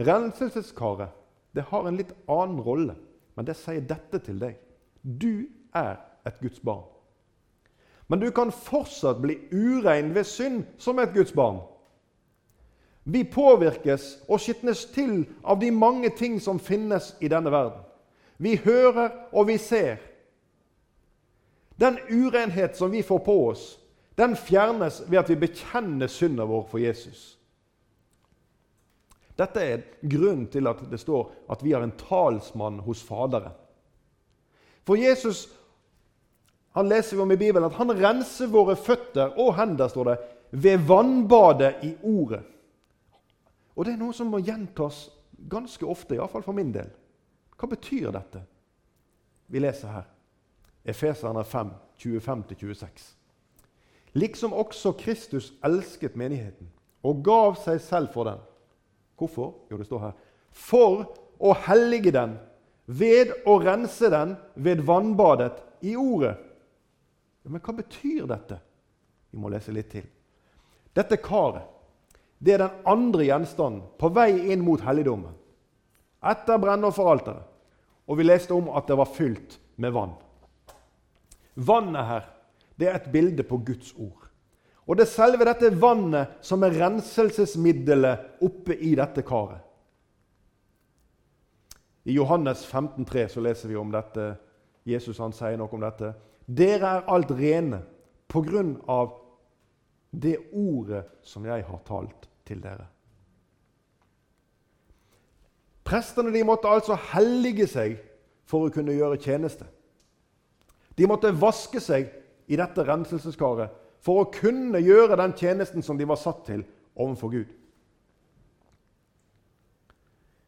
Renselseskaret 0.00 1.12
det 1.54 1.68
har 1.68 1.84
en 1.86 2.00
litt 2.00 2.10
annen 2.26 2.62
rolle, 2.64 2.96
men 3.36 3.46
det 3.46 3.54
sier 3.60 3.84
dette 3.84 4.18
til 4.24 4.40
deg. 4.40 4.56
Du 5.04 5.46
er 5.74 5.96
et 6.26 6.40
Guds 6.40 6.60
barn. 6.60 6.84
Men 8.08 8.20
du 8.20 8.30
kan 8.30 8.52
fortsatt 8.52 9.20
bli 9.22 9.36
urein 9.52 10.14
ved 10.14 10.24
synd 10.24 10.64
som 10.78 10.98
et 10.98 11.14
Guds 11.14 11.32
barn. 11.32 11.60
Vi 13.04 13.24
påvirkes 13.24 14.24
og 14.28 14.40
skitnes 14.40 14.84
til 14.94 15.26
av 15.44 15.60
de 15.60 15.70
mange 15.70 16.08
ting 16.16 16.38
som 16.40 16.60
finnes 16.60 17.12
i 17.20 17.28
denne 17.28 17.52
verden. 17.52 17.82
Vi 18.38 18.56
hører 18.64 19.10
og 19.32 19.46
vi 19.46 19.58
ser. 19.58 19.96
Den 21.80 21.98
urenhet 22.08 22.76
som 22.76 22.92
vi 22.92 23.02
får 23.02 23.18
på 23.24 23.36
oss, 23.48 23.64
den 24.18 24.36
fjernes 24.36 25.02
ved 25.08 25.18
at 25.18 25.30
vi 25.30 25.36
bekjenner 25.36 26.06
synden 26.06 26.48
vår 26.48 26.68
for 26.70 26.78
Jesus. 26.78 27.34
Dette 29.38 29.60
er 29.60 29.82
grunnen 30.06 30.46
til 30.46 30.70
at 30.70 30.84
det 30.90 31.00
står 31.02 31.32
at 31.50 31.64
vi 31.64 31.72
har 31.74 31.82
en 31.82 31.96
talsmann 31.98 32.78
hos 32.86 33.02
Faderen. 33.02 33.52
For 34.84 35.00
Jesus 35.00 35.46
han 36.74 36.88
leser 36.88 37.16
vi 37.16 37.22
om 37.22 37.32
i 37.32 37.36
Bibelen 37.38 37.68
at 37.68 37.76
han 37.78 37.92
renser 37.94 38.50
våre 38.50 38.74
føtter 38.74 39.36
og 39.38 39.52
hender 39.54 39.88
står 39.88 40.08
det, 40.08 40.14
ved 40.50 40.82
vannbadet 40.88 41.84
i 41.86 41.92
Ordet. 42.02 42.40
Og 43.76 43.84
Det 43.84 43.92
er 43.92 44.00
noe 44.00 44.14
som 44.14 44.26
må 44.30 44.40
gjentas 44.42 45.08
ganske 45.50 45.86
ofte, 45.86 46.16
iallfall 46.16 46.42
for 46.42 46.54
min 46.54 46.72
del. 46.74 46.90
Hva 47.54 47.68
betyr 47.70 48.10
dette? 48.14 48.42
Vi 49.46 49.62
leser 49.62 49.92
her. 49.94 50.08
Efeserne 50.84 51.44
5, 51.44 51.70
25-26. 51.98 53.06
Liksom 54.18 54.52
også 54.52 54.92
Kristus 54.98 55.52
elsket 55.64 56.16
menigheten 56.16 56.70
og 57.02 57.22
gav 57.24 57.54
seg 57.62 57.80
selv 57.80 58.10
for 58.14 58.26
den. 58.26 58.42
Hvorfor? 59.18 59.54
Jo, 59.70 59.78
det 59.78 59.86
står 59.86 60.08
her. 60.08 60.18
For 60.50 61.06
å 61.38 61.54
hellige 61.66 62.14
den 62.14 62.34
ved 62.86 63.32
å 63.48 63.58
rense 63.62 64.10
den 64.12 64.34
ved 64.54 64.82
vannbadet 64.84 65.56
i 65.84 65.94
Ordet. 65.96 66.36
Men 67.44 67.60
hva 67.60 67.74
betyr 67.76 68.26
dette? 68.28 68.58
Vi 69.30 69.40
må 69.40 69.50
lese 69.52 69.72
litt 69.74 69.90
til. 69.92 70.04
Dette 70.94 71.18
karet 71.20 71.70
det 72.44 72.54
er 72.54 72.64
den 72.64 72.82
andre 72.84 73.24
gjenstanden 73.24 73.84
på 73.96 74.10
vei 74.12 74.50
inn 74.52 74.60
mot 74.64 74.82
helligdommen. 74.84 75.32
Etter 76.24 76.60
brennofferalteret. 76.60 77.46
Og 78.04 78.18
vi 78.18 78.26
leste 78.26 78.52
om 78.52 78.68
at 78.76 78.88
det 78.88 78.98
var 79.00 79.08
fylt 79.08 79.56
med 79.80 79.94
vann. 79.94 80.12
Vannet 81.54 82.08
her 82.08 82.26
det 82.76 82.88
er 82.90 82.98
et 82.98 83.12
bilde 83.12 83.46
på 83.46 83.60
Guds 83.64 83.94
ord. 83.96 84.26
Og 84.84 84.98
det 84.98 85.06
er 85.06 85.14
selve 85.14 85.46
dette 85.48 85.70
vannet 85.80 86.36
som 86.44 86.64
er 86.66 86.76
renselsesmiddelet 86.76 88.44
oppe 88.44 88.76
i 88.76 88.92
dette 88.98 89.24
karet. 89.24 89.62
I 92.04 92.12
Johannes 92.12 92.66
15,3 92.72 93.28
så 93.28 93.40
leser 93.40 93.68
vi 93.68 93.76
om 93.76 93.92
dette. 93.92 94.34
Jesus 94.84 95.18
han 95.18 95.32
sier 95.32 95.56
noe 95.56 95.72
om 95.72 95.84
dette. 95.84 96.12
Dere 96.44 96.98
er 96.98 97.06
alt 97.08 97.30
rene 97.32 97.80
på 98.28 98.42
grunn 98.44 98.76
av 98.90 99.14
det 100.12 100.36
ordet 100.52 101.06
som 101.24 101.46
jeg 101.48 101.64
har 101.64 101.80
talt 101.88 102.28
til 102.44 102.60
dere. 102.62 102.84
Prestene 105.84 106.32
de 106.32 106.44
måtte 106.44 106.68
altså 106.68 106.96
hellige 107.12 107.66
seg 107.68 107.96
for 108.48 108.66
å 108.66 108.72
kunne 108.72 108.92
gjøre 108.92 109.20
tjeneste. 109.20 109.66
De 110.96 111.08
måtte 111.08 111.32
vaske 111.32 111.80
seg 111.80 112.12
i 112.46 112.60
dette 112.60 112.84
renselseskaret 112.84 113.72
for 114.04 114.20
å 114.20 114.30
kunne 114.32 114.80
gjøre 114.84 115.16
den 115.16 115.32
tjenesten 115.36 115.82
som 115.82 115.96
de 115.98 116.06
var 116.08 116.20
satt 116.20 116.44
til 116.46 116.64
overfor 116.94 117.32
Gud. 117.32 117.50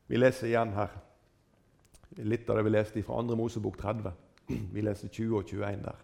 Vi 0.06 0.20
leser 0.20 0.52
igjen 0.52 0.76
her 0.76 0.92
litt 2.24 2.48
av 2.50 2.58
det 2.58 2.64
vi 2.66 2.72
leste 2.72 3.02
fra 3.04 3.20
2. 3.22 3.36
Mosebok 3.36 3.76
30. 3.80 4.12
Vi 4.48 4.84
leser 4.84 5.08
20 5.08 5.36
og 5.38 5.50
21 5.50 5.82
der. 5.84 6.02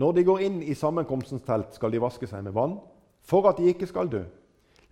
Når 0.00 0.12
de 0.16 0.24
går 0.26 0.42
inn 0.42 0.62
i 0.62 0.74
sammenkomstens 0.74 1.44
telt, 1.46 1.74
skal 1.76 1.92
de 1.92 2.02
vaske 2.02 2.26
seg 2.26 2.42
med 2.46 2.54
vann, 2.56 2.78
for 3.22 3.46
at 3.50 3.60
de 3.60 3.68
ikke 3.70 3.86
skal 3.86 4.10
dø. 4.10 4.24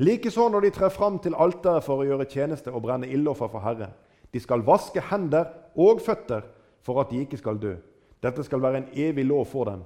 Likeså 0.03 0.49
når 0.51 0.67
de 0.67 0.73
trer 0.75 0.93
fram 0.95 1.19
til 1.23 1.37
alteret 1.39 1.85
for 1.85 2.03
å 2.03 2.07
gjøre 2.07 2.29
tjeneste 2.31 2.73
og 2.73 2.85
brenne 2.87 3.11
ildoffer 3.11 3.51
for 3.53 3.65
Herre. 3.65 3.91
De 4.33 4.41
skal 4.41 4.65
vaske 4.67 5.03
hender 5.11 5.51
og 5.79 6.01
føtter 6.03 6.47
for 6.83 7.03
at 7.03 7.11
de 7.13 7.21
ikke 7.23 7.39
skal 7.41 7.61
dø. 7.63 7.77
Dette 8.23 8.45
skal 8.47 8.63
være 8.63 8.83
en 8.83 8.91
evig 8.95 9.27
lov 9.27 9.45
for 9.51 9.69
dem, 9.69 9.83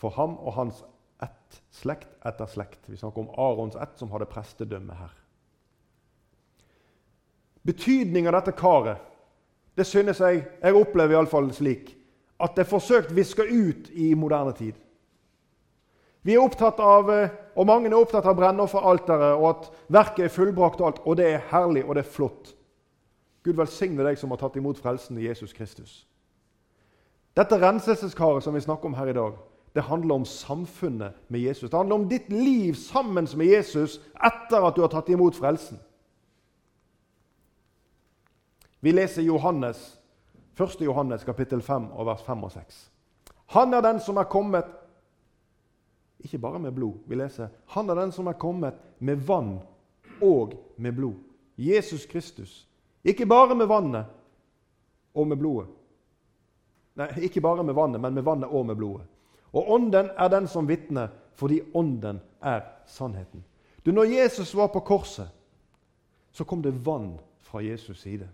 for 0.00 0.12
ham 0.16 0.36
og 0.40 0.56
hans 0.56 0.82
ett, 1.22 1.60
slekt 1.72 2.08
etter 2.26 2.48
slekt. 2.50 2.88
Vi 2.88 2.96
snakker 2.96 3.22
om 3.22 3.32
Arons 3.40 3.76
ett, 3.76 3.94
som 4.00 4.10
hadde 4.12 4.28
prestedømme 4.28 4.96
her. 4.96 5.12
Betydningen 7.66 8.30
av 8.30 8.40
dette 8.40 8.56
karet 8.56 9.15
det 9.76 9.86
synes 9.86 10.20
jeg 10.20 10.44
jeg 10.62 10.74
opplever 10.74 11.14
i 11.14 11.18
alle 11.20 11.30
fall 11.30 11.52
slik 11.52 11.96
at 12.40 12.56
det 12.56 12.64
er 12.64 12.68
forsøkt 12.70 13.14
viska 13.16 13.42
ut 13.42 13.90
i 13.92 14.14
moderne 14.14 14.52
tid. 14.52 14.74
Vi 16.26 16.34
er 16.34 16.42
opptatt 16.42 16.80
av, 16.82 17.10
eh, 17.10 17.30
og 17.54 17.66
Mange 17.66 17.88
er 17.88 17.94
opptatt 17.94 18.26
av 18.26 18.34
brennofferalteret 18.36 19.38
og 19.38 19.46
at 19.48 19.68
verket 19.88 20.24
er 20.24 20.34
fullbrakt. 20.34 20.80
Og 20.80 20.86
alt, 20.86 21.00
og 21.06 21.16
det 21.16 21.26
er 21.30 21.44
herlig 21.52 21.84
og 21.84 21.94
det 21.94 22.02
er 22.04 22.10
flott. 22.10 22.54
Gud 23.44 23.54
velsigne 23.54 24.02
deg 24.02 24.18
som 24.18 24.30
har 24.34 24.40
tatt 24.40 24.56
imot 24.58 24.78
frelsen 24.78 25.18
i 25.18 25.28
Jesus 25.28 25.52
Kristus. 25.52 26.06
Dette 27.36 27.60
renselseskaret 27.60 28.42
som 28.42 28.54
vi 28.54 28.64
snakker 28.64 28.90
om 28.90 28.94
her 28.94 29.12
i 29.12 29.14
dag, 29.14 29.36
det 29.74 29.84
handler 29.84 30.14
om 30.14 30.24
samfunnet 30.24 31.14
med 31.28 31.40
Jesus. 31.40 31.70
Det 31.70 31.78
handler 31.78 31.94
om 31.94 32.08
ditt 32.08 32.28
liv 32.32 32.74
sammen 32.74 33.28
med 33.36 33.46
Jesus 33.46 34.00
etter 34.24 34.66
at 34.66 34.74
du 34.74 34.80
har 34.80 34.90
tatt 34.90 35.08
imot 35.08 35.36
frelsen. 35.36 35.78
Vi 38.80 38.92
leser 38.92 39.22
Johannes, 39.22 40.00
1. 40.58 40.80
Johannes 40.80 41.24
kapittel 41.24 41.62
5 41.62 41.90
og 41.92 42.06
vers 42.06 42.22
5 42.22 42.44
og 42.44 42.52
6. 42.52 42.82
Han 43.46 43.74
er 43.74 43.80
den 43.80 44.00
som 44.00 44.16
er 44.16 44.28
kommet 44.30 44.64
ikke 46.18 46.38
bare 46.38 46.58
med 46.58 46.72
blod. 46.72 46.94
Vi 47.06 47.14
leser 47.14 47.48
Han 47.66 47.90
er 47.90 47.94
den 47.94 48.12
som 48.12 48.26
er 48.26 48.32
kommet 48.32 48.74
med 48.98 49.16
vann 49.16 49.58
og 50.22 50.52
med 50.76 50.92
blod. 50.92 51.14
Jesus 51.56 52.06
Kristus. 52.06 52.68
Ikke 53.04 53.26
bare 53.26 53.54
med 53.54 53.66
vannet 53.66 54.06
og 55.14 55.26
med 55.26 55.36
blodet. 55.36 55.68
Nei, 56.96 57.08
ikke 57.28 57.40
bare 57.40 57.64
med 57.64 57.74
vannet, 57.74 58.00
men 58.00 58.14
med 58.14 58.24
vannet 58.24 58.50
og 58.50 58.66
med 58.66 58.76
blodet. 58.76 59.06
Og 59.52 59.70
Ånden 59.72 60.08
er 60.16 60.28
den 60.28 60.48
som 60.48 60.68
vitner, 60.68 61.08
fordi 61.34 61.60
Ånden 61.74 62.20
er 62.42 62.60
sannheten. 62.86 63.44
Du, 63.86 63.92
Når 63.92 64.04
Jesus 64.04 64.54
var 64.54 64.66
på 64.66 64.80
korset, 64.80 65.28
så 66.32 66.44
kom 66.44 66.62
det 66.62 66.86
vann 66.86 67.18
fra 67.40 67.60
Jesus' 67.60 67.94
side. 67.94 68.28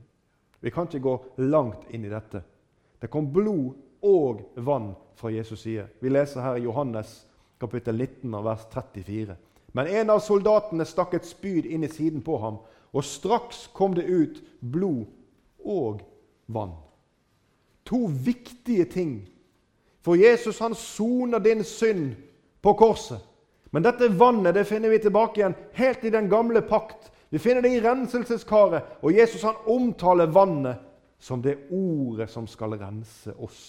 Vi 0.62 0.70
kan 0.70 0.86
ikke 0.86 1.02
gå 1.02 1.14
langt 1.50 1.88
inn 1.90 2.04
i 2.06 2.12
dette. 2.12 2.42
Det 3.02 3.10
kom 3.10 3.32
blod 3.34 3.74
og 4.06 4.42
vann 4.62 4.92
fra 5.18 5.30
Jesus' 5.34 5.64
side. 5.64 5.88
Vi 6.00 6.10
leser 6.10 6.42
her 6.42 6.56
i 6.56 6.66
Johannes 6.66 7.24
kapittel 7.60 7.98
19 7.98 8.44
vers 8.44 8.66
34. 8.70 9.36
Men 9.72 9.86
en 9.86 10.12
av 10.14 10.22
soldatene 10.22 10.86
stakk 10.86 11.16
et 11.18 11.26
spyd 11.26 11.66
inn 11.66 11.84
i 11.84 11.90
siden 11.90 12.22
på 12.22 12.38
ham, 12.38 12.60
og 12.92 13.04
straks 13.04 13.66
kom 13.74 13.94
det 13.96 14.06
ut 14.06 14.40
blod 14.60 15.06
og 15.64 16.02
vann. 16.46 16.74
To 17.88 18.06
viktige 18.06 18.84
ting. 18.84 19.14
For 20.02 20.18
Jesus 20.18 20.58
han 20.58 20.74
soner 20.74 21.38
din 21.42 21.64
synd 21.64 22.14
på 22.62 22.74
korset. 22.78 23.22
Men 23.70 23.86
dette 23.86 24.08
vannet 24.08 24.54
det 24.54 24.66
finner 24.68 24.92
vi 24.92 25.00
tilbake 25.00 25.40
igjen 25.40 25.56
helt 25.78 26.04
i 26.04 26.12
den 26.12 26.28
gamle 26.30 26.60
pakt. 26.62 27.08
Vi 27.32 27.40
finner 27.40 27.64
det 27.64 27.70
i 27.72 27.80
renselseskaret, 27.80 28.98
og 29.00 29.14
Jesus 29.16 29.44
han 29.46 29.56
omtaler 29.72 30.28
vannet 30.28 30.82
som 31.22 31.40
det 31.40 31.70
ordet 31.72 32.28
som 32.28 32.44
skal 32.50 32.76
rense 32.76 33.32
oss. 33.40 33.62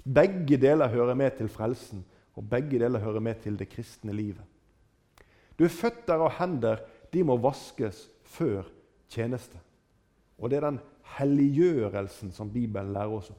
Begge 0.00 0.56
deler 0.56 0.88
hører 0.88 1.18
med 1.18 1.36
til 1.36 1.50
frelsen. 1.52 2.04
Og 2.38 2.46
begge 2.48 2.78
deler 2.80 3.02
hører 3.02 3.20
med 3.20 3.42
til 3.42 3.58
det 3.58 3.68
kristne 3.68 4.14
livet. 4.16 4.44
Du, 5.58 5.66
Føtter 5.68 6.22
og 6.22 6.32
hender 6.38 6.80
de 7.12 7.24
må 7.26 7.36
vaskes 7.36 8.06
før 8.24 8.62
tjeneste. 9.10 9.58
Og 10.38 10.48
det 10.48 10.60
er 10.60 10.68
den 10.70 10.80
helliggjørelsen 11.18 12.32
som 12.32 12.52
Bibelen 12.52 12.94
lærer 12.94 13.12
oss 13.18 13.28
om. 13.34 13.36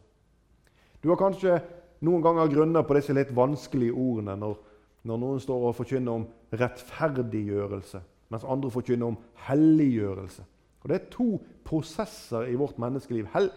Du 1.02 1.10
har 1.10 1.18
kanskje 1.18 1.58
noen 2.06 2.22
ganger 2.22 2.52
grunner 2.52 2.86
på 2.86 3.00
disse 3.00 3.16
litt 3.16 3.32
vanskelige 3.34 3.96
ordene 3.96 4.36
når, 4.38 4.60
når 5.08 5.22
noen 5.24 5.42
står 5.42 5.70
og 5.72 5.78
forkynner 5.80 6.20
om 6.20 6.28
rettferdiggjørelse, 6.60 8.04
mens 8.32 8.48
andre 8.48 8.72
forkynner 8.72 9.12
om 9.12 9.20
helliggjørelse. 9.48 10.44
Og 10.82 10.90
Det 10.90 10.96
er 10.96 11.12
to 11.12 11.42
prosesser 11.68 12.48
i 12.50 12.56
vårt 12.58 12.80
menneskeliv. 12.82 13.28
Hel 13.34 13.52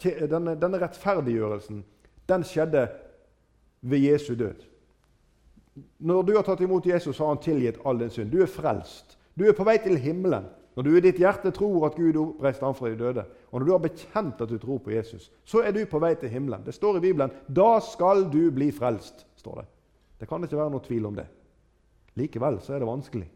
denne, 0.00 0.54
denne 0.56 0.80
rettferdiggjørelsen 0.80 1.82
den 2.30 2.44
skjedde 2.46 2.86
ved 3.80 3.98
Jesu 3.98 4.34
død. 4.34 4.62
Når 5.98 6.22
du 6.22 6.32
har 6.36 6.44
tatt 6.46 6.62
imot 6.64 6.86
Jesus, 6.86 7.18
har 7.18 7.34
han 7.34 7.42
tilgitt 7.42 7.80
all 7.84 7.98
din 8.00 8.10
synd. 8.12 8.30
Du 8.32 8.40
er 8.42 8.50
frelst. 8.50 9.18
Du 9.34 9.46
er 9.48 9.56
på 9.56 9.64
vei 9.64 9.78
til 9.82 9.98
himmelen. 10.00 10.46
Når 10.76 10.86
du 10.86 10.90
i 10.96 11.02
ditt 11.02 11.18
hjerte 11.18 11.50
tror 11.52 11.88
at 11.88 11.96
Gud 11.98 12.16
oppreiste 12.16 12.64
ham 12.64 12.76
fra 12.78 12.88
de 12.88 12.98
døde, 12.98 13.24
og 13.50 13.60
når 13.60 13.66
du 13.66 13.72
har 13.72 13.82
bekjent 13.82 14.40
at 14.40 14.48
du 14.48 14.58
tror 14.58 14.78
på 14.78 14.92
Jesus, 14.94 15.30
så 15.44 15.64
er 15.66 15.74
du 15.74 15.82
på 15.90 15.98
vei 16.00 16.14
til 16.14 16.30
himmelen. 16.30 16.62
Det 16.64 16.74
står 16.74 16.96
i 16.96 17.00
Bibelen 17.00 17.30
'Da 17.48 17.80
skal 17.80 18.30
du 18.32 18.50
bli 18.50 18.70
frelst'. 18.70 19.26
står 19.36 19.54
Det 19.54 19.66
Det 20.20 20.28
kan 20.28 20.42
ikke 20.44 20.56
være 20.56 20.70
noe 20.70 20.80
tvil 20.80 21.06
om 21.06 21.14
det. 21.14 21.26
Likevel 22.14 22.60
så 22.60 22.74
er 22.74 22.78
det 22.78 22.88
vanskelig. 22.88 23.30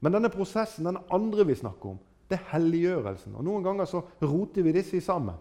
Men 0.00 0.16
denne 0.16 0.30
prosessen, 0.32 0.86
den 0.86 0.98
andre 1.10 1.46
vi 1.46 1.56
snakker 1.56 1.94
om, 1.94 1.98
det 2.30 2.38
er 2.38 2.48
helliggjørelsen. 2.56 3.34
Og 3.38 3.44
Noen 3.46 3.64
ganger 3.64 3.88
så 3.88 4.02
roter 4.22 4.66
vi 4.66 4.74
disse 4.74 5.00
sammen. 5.00 5.36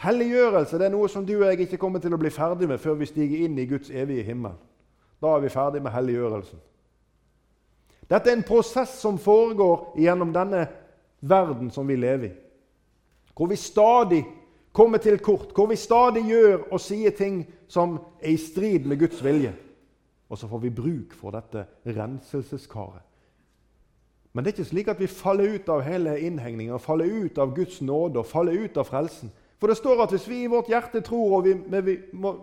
Helliggjørelse 0.00 0.78
det 0.80 0.88
er 0.88 0.94
noe 0.94 1.10
som 1.12 1.26
du 1.28 1.34
og 1.36 1.44
jeg 1.50 1.66
ikke 1.66 1.78
kommer 1.80 2.00
til 2.00 2.14
å 2.16 2.18
bli 2.20 2.32
ferdig 2.32 2.68
med 2.70 2.80
før 2.80 2.96
vi 3.02 3.08
stiger 3.08 3.44
inn 3.44 3.58
i 3.60 3.68
Guds 3.68 3.92
evige 3.92 4.24
himmel. 4.24 4.56
Da 5.20 5.34
er 5.36 5.42
vi 5.44 5.52
ferdig 5.52 5.82
med 5.84 5.92
helliggjørelsen. 5.92 6.60
Dette 8.10 8.30
er 8.30 8.38
en 8.38 8.46
prosess 8.46 8.96
som 9.02 9.20
foregår 9.20 9.92
gjennom 10.00 10.32
denne 10.34 10.64
verden 11.20 11.68
som 11.70 11.86
vi 11.86 11.98
lever 12.00 12.30
i. 12.30 12.32
Hvor 13.36 13.50
vi 13.52 13.60
stadig 13.60 14.24
kommer 14.72 14.98
til 14.98 15.20
kort, 15.22 15.52
hvor 15.54 15.68
vi 15.70 15.76
stadig 15.76 16.24
gjør 16.26 16.64
og 16.72 16.80
sier 16.80 17.12
ting 17.16 17.44
som 17.68 17.98
er 18.22 18.32
i 18.32 18.40
strid 18.40 18.88
med 18.88 18.98
Guds 19.04 19.20
vilje. 19.24 19.52
Og 20.30 20.38
så 20.38 20.48
får 20.48 20.64
vi 20.64 20.74
bruk 20.74 21.14
for 21.18 21.34
dette 21.34 21.66
renselseskaret. 21.86 23.09
Men 24.32 24.44
det 24.44 24.50
er 24.50 24.58
ikke 24.58 24.70
slik 24.70 24.88
at 24.88 25.00
vi 25.00 25.10
faller 25.10 25.54
ut 25.54 25.68
av 25.68 25.82
hele 25.82 26.14
innhegninga, 26.22 26.78
faller 26.78 27.10
ut 27.24 27.38
av 27.38 27.54
Guds 27.54 27.80
nåde 27.82 28.20
og 28.22 28.28
faller 28.30 28.64
ut 28.64 28.76
av 28.78 28.86
frelsen. 28.86 29.32
For 29.60 29.68
det 29.68 29.76
står 29.76 30.02
at 30.04 30.14
hvis 30.14 30.28
vi 30.30 30.44
i 30.44 30.50
vårt 30.50 30.70
hjerte 30.70 31.02
tror 31.04 31.38
og 31.38 31.44
vi 31.44 31.54
med 31.54 31.90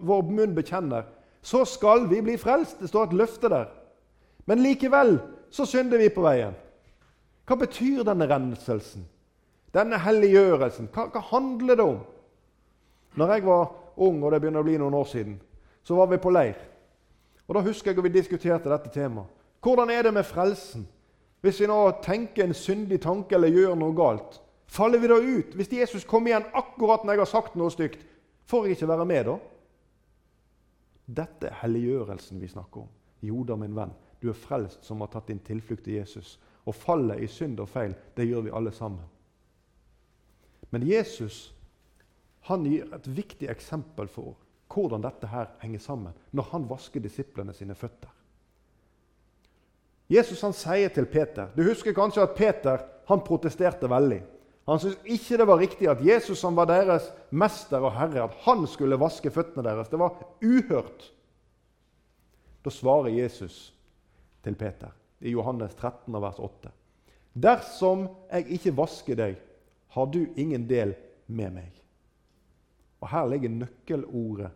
vår 0.05 0.27
munn 0.27 0.55
bekjenner, 0.55 1.07
så 1.41 1.63
skal 1.65 2.09
vi 2.09 2.21
bli 2.21 2.35
frelst. 2.37 2.81
Det 2.81 2.89
står 2.91 3.07
et 3.07 3.17
løfte 3.17 3.49
der. 3.49 3.69
Men 4.45 4.61
likevel 4.61 5.17
så 5.51 5.65
synder 5.65 5.97
vi 5.97 6.11
på 6.13 6.25
veien. 6.25 6.55
Hva 7.47 7.55
betyr 7.55 8.03
denne 8.03 8.27
renselsen? 8.27 9.05
Denne 9.73 9.99
helliggjørelsen? 10.03 10.89
Hva, 10.91 11.07
hva 11.13 11.23
handler 11.31 11.79
det 11.79 11.85
om? 11.87 12.01
Når 13.17 13.33
jeg 13.33 13.45
var 13.47 13.71
ung, 13.95 14.19
og 14.23 14.31
det 14.31 14.41
begynner 14.43 14.61
å 14.61 14.67
bli 14.67 14.75
noen 14.77 14.97
år 14.99 15.07
siden, 15.09 15.39
så 15.87 15.95
var 15.95 16.11
vi 16.11 16.19
på 16.21 16.33
leir. 16.35 16.59
Og 17.47 17.55
Da 17.55 17.63
husker 17.63 17.91
jeg 17.91 17.97
at 17.97 18.03
vi 18.03 18.13
diskuterte 18.13 18.69
dette 18.69 18.91
temaet. 18.91 19.31
Hvordan 19.63 19.89
er 19.89 20.03
det 20.03 20.13
med 20.13 20.27
frelsen? 20.27 20.83
Hvis 21.41 21.61
vi 21.61 21.69
nå 21.69 21.77
tenker 22.03 22.47
en 22.47 22.57
syndig 22.57 23.01
tanke 23.03 23.37
eller 23.37 23.53
gjør 23.53 23.75
noe 23.77 23.95
galt, 23.95 24.41
Faller 24.67 24.99
vi 24.99 25.07
da 25.07 25.15
ut 25.15 25.55
hvis 25.55 25.71
Jesus 25.71 26.05
kommer 26.05 26.33
igjen 26.33 26.49
akkurat 26.55 27.05
når 27.05 27.15
jeg 27.15 27.23
har 27.23 27.31
sagt 27.31 27.55
noe 27.55 27.71
stygt? 27.71 28.03
Får 28.47 28.67
jeg 28.67 28.77
ikke 28.77 28.89
være 28.91 29.05
med 29.07 29.29
da? 29.29 29.37
Dette 31.07 31.49
er 31.49 31.59
helliggjørelsen 31.61 32.41
vi 32.41 32.49
snakker 32.51 32.83
om. 32.83 32.89
Jo 33.23 33.43
da, 33.47 33.55
min 33.59 33.75
venn, 33.75 33.93
du 34.19 34.29
er 34.29 34.37
frelst 34.37 34.83
som 34.85 34.99
har 35.01 35.11
tatt 35.11 35.29
din 35.31 35.39
tilflukt 35.43 35.85
til 35.87 36.01
Jesus. 36.01 36.35
Og 36.67 36.75
fallet 36.75 37.23
i 37.23 37.29
synd 37.31 37.61
og 37.63 37.69
feil, 37.71 37.95
det 38.15 38.27
gjør 38.27 38.43
vi 38.47 38.55
alle 38.59 38.73
sammen. 38.75 39.05
Men 40.69 40.83
Jesus 40.83 41.53
han 42.47 42.67
gir 42.67 42.91
et 42.95 43.07
viktig 43.07 43.47
eksempel 43.51 44.07
for 44.11 44.35
hvordan 44.71 45.03
dette 45.03 45.27
her 45.31 45.49
henger 45.63 45.83
sammen 45.83 46.15
når 46.35 46.51
han 46.51 46.67
vasker 46.69 47.03
disiplene 47.03 47.55
sine 47.55 47.75
føtter. 47.75 48.11
Jesus 50.07 50.41
han 50.41 50.55
sier 50.55 50.91
til 50.93 51.07
Peter 51.11 51.51
Du 51.55 51.65
husker 51.67 51.95
kanskje 51.95 52.23
at 52.23 52.35
Peter 52.37 52.83
han 53.07 53.23
protesterte 53.23 53.89
veldig. 53.91 54.21
Han 54.67 54.81
syntes 54.83 54.99
ikke 55.07 55.37
det 55.39 55.47
var 55.47 55.61
riktig 55.61 55.87
at 55.87 56.01
Jesus, 56.03 56.41
som 56.41 56.57
var 56.57 56.67
deres 56.67 57.05
mester 57.31 57.79
og 57.79 57.93
herre, 57.95 58.25
at 58.25 58.35
han 58.43 58.65
skulle 58.67 58.99
vaske 58.99 59.31
føttene 59.31 59.63
deres. 59.63 59.87
Det 59.87 59.99
var 59.99 60.17
uhørt. 60.43 61.05
Da 62.65 62.73
svarer 62.73 63.15
Jesus 63.15 63.71
til 64.43 64.57
Peter 64.59 64.91
i 65.23 65.31
Johannes 65.31 65.71
13, 65.79 66.11
vers 66.19 66.39
8. 66.43 66.73
Dersom 67.31 68.09
jeg 68.27 68.57
ikke 68.57 68.75
vasker 68.75 69.15
deg, 69.15 69.39
har 69.95 70.11
du 70.11 70.25
ingen 70.35 70.67
del 70.67 70.97
med 71.27 71.53
meg. 71.61 71.71
Og 72.99 73.07
Her 73.07 73.27
ligger 73.31 73.55
nøkkelordet 73.55 74.51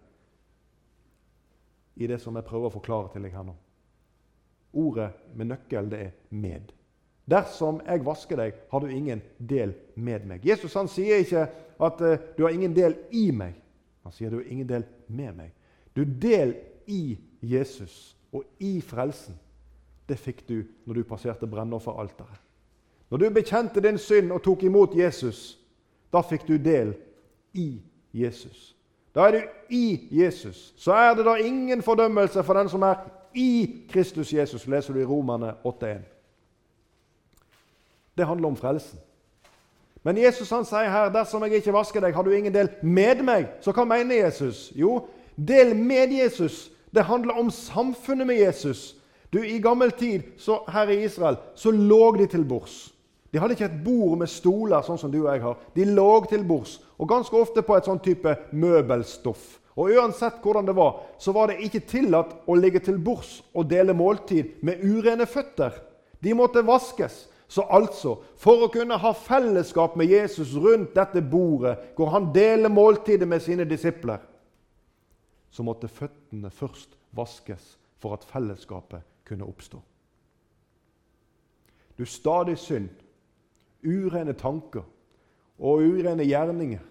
i 1.96 2.08
det 2.08 2.20
som 2.20 2.36
jeg 2.36 2.48
prøver 2.48 2.68
å 2.68 2.76
forklare 2.76 3.14
til 3.14 3.24
deg 3.24 3.36
her 3.36 3.48
nå. 3.48 3.56
Ordet 4.74 5.12
med 5.36 5.46
nøkkel, 5.46 5.92
det 5.92 6.00
er 6.00 6.12
'med'. 6.32 6.72
Dersom 7.30 7.82
jeg 7.86 8.06
vasker 8.06 8.36
deg, 8.36 8.54
har 8.72 8.80
du 8.80 8.88
ingen 8.88 9.22
del 9.38 9.74
med 9.96 10.26
meg. 10.26 10.46
Jesus 10.46 10.74
han 10.74 10.88
sier 10.88 11.22
ikke 11.22 11.48
at 11.80 12.02
uh, 12.02 12.18
du 12.38 12.44
har 12.44 12.50
ingen 12.50 12.76
del 12.76 12.96
i 13.12 13.32
meg. 13.32 13.54
Han 14.04 14.12
sier 14.12 14.30
du 14.30 14.36
har 14.42 14.50
ingen 14.52 14.70
del 14.70 14.84
med 15.08 15.34
meg. 15.38 15.54
Du 15.96 16.04
del 16.04 16.56
i 16.88 17.18
Jesus 17.42 18.18
og 18.32 18.44
i 18.60 18.82
frelsen. 18.82 19.38
Det 20.10 20.18
fikk 20.20 20.48
du 20.50 20.64
når 20.86 20.94
du 20.94 21.04
passerte 21.04 21.48
brennofferalteret. 21.48 22.42
Når 23.12 23.18
du 23.18 23.30
bekjente 23.30 23.84
din 23.84 23.98
synd 23.98 24.32
og 24.32 24.44
tok 24.44 24.64
imot 24.64 24.96
Jesus, 24.96 25.60
da 26.14 26.22
fikk 26.24 26.48
du 26.48 26.58
del 26.58 26.94
i 27.54 27.82
Jesus. 28.14 28.76
Da 29.16 29.28
er 29.28 29.32
du 29.32 29.42
i 29.70 30.08
Jesus. 30.12 30.74
Så 30.78 30.94
er 30.96 31.16
det 31.16 31.26
da 31.28 31.36
ingen 31.36 31.82
fordømmelse 31.84 32.44
for 32.44 32.54
den 32.54 32.70
som 32.70 32.84
er 32.88 33.04
i 33.34 33.84
Kristus 33.90 34.34
Jesus, 34.34 34.68
leser 34.68 34.94
du 34.94 35.00
i 35.00 35.06
Romerne 35.06 35.54
8,1. 35.66 36.04
Det 38.18 38.28
handler 38.28 38.48
om 38.48 38.56
frelsen. 38.56 39.00
Men 40.04 40.18
Jesus 40.18 40.50
han 40.50 40.66
sier 40.66 40.90
her 40.90 41.12
dersom 41.14 41.44
jeg 41.46 41.62
ikke 41.62 41.74
vasker 41.76 42.02
deg, 42.02 42.16
har 42.16 42.26
du 42.26 42.34
ingen 42.34 42.54
del 42.54 42.72
med 42.82 43.22
meg. 43.26 43.52
Så 43.62 43.74
hva 43.76 43.86
mener 43.86 44.24
Jesus? 44.24 44.72
Jo, 44.76 45.04
del 45.38 45.76
med 45.78 46.14
Jesus. 46.16 46.72
Det 46.92 47.06
handler 47.06 47.38
om 47.40 47.52
samfunnet 47.54 48.28
med 48.28 48.42
Jesus. 48.42 48.96
Du, 49.34 49.40
I 49.44 49.62
gammel 49.64 49.92
tid 49.92 50.26
så, 50.38 50.60
her 50.68 50.90
i 50.90 51.04
Israel 51.06 51.38
så 51.56 51.72
lå 51.72 52.16
de 52.18 52.26
til 52.28 52.44
bords. 52.46 52.90
De 53.32 53.40
hadde 53.40 53.56
ikke 53.56 53.66
et 53.66 53.84
bord 53.86 54.18
med 54.20 54.28
stoler, 54.28 54.82
sånn 54.84 55.00
som 55.00 55.12
du 55.12 55.22
og 55.22 55.30
jeg 55.32 55.44
har. 55.46 55.60
De 55.76 55.86
lå 55.88 56.10
til 56.28 56.44
bords, 56.44 56.82
og 57.00 57.08
ganske 57.08 57.38
ofte 57.38 57.64
på 57.64 57.78
et 57.78 57.88
sånn 57.88 58.02
type 58.04 58.34
møbelstoff. 58.52 59.61
Og 59.76 59.94
Uansett 59.96 60.42
hvordan 60.44 60.68
det 60.68 60.76
var, 60.76 60.98
så 61.20 61.32
var 61.32 61.48
det 61.48 61.62
ikke 61.64 61.84
tillatt 61.88 62.34
å 62.50 62.56
ligge 62.60 62.82
til 62.84 63.00
bords 63.00 63.40
og 63.56 63.70
dele 63.72 63.96
måltid 63.96 64.60
med 64.66 64.84
urene 64.84 65.28
føtter. 65.30 65.78
De 66.20 66.34
måtte 66.36 66.66
vaskes. 66.68 67.28
Så 67.52 67.66
altså, 67.68 68.16
for 68.40 68.64
å 68.64 68.72
kunne 68.72 68.96
ha 68.96 69.12
fellesskap 69.12 69.98
med 70.00 70.08
Jesus 70.08 70.54
rundt 70.56 70.94
dette 70.96 71.20
bordet, 71.20 71.76
hvor 71.98 72.14
han 72.14 72.30
deler 72.32 72.72
måltidet 72.72 73.28
med 73.28 73.44
sine 73.44 73.66
disipler, 73.68 74.22
så 75.52 75.64
måtte 75.68 75.92
føttene 75.92 76.52
først 76.56 76.96
vaskes 77.12 77.74
for 78.00 78.16
at 78.16 78.24
fellesskapet 78.24 79.04
kunne 79.28 79.48
oppstå. 79.48 79.82
Du 82.00 82.06
stadig 82.08 82.56
synd 82.58 82.88
urene 83.84 84.34
tanker 84.34 84.88
og 85.60 85.84
urene 85.84 86.24
gjerninger, 86.26 86.82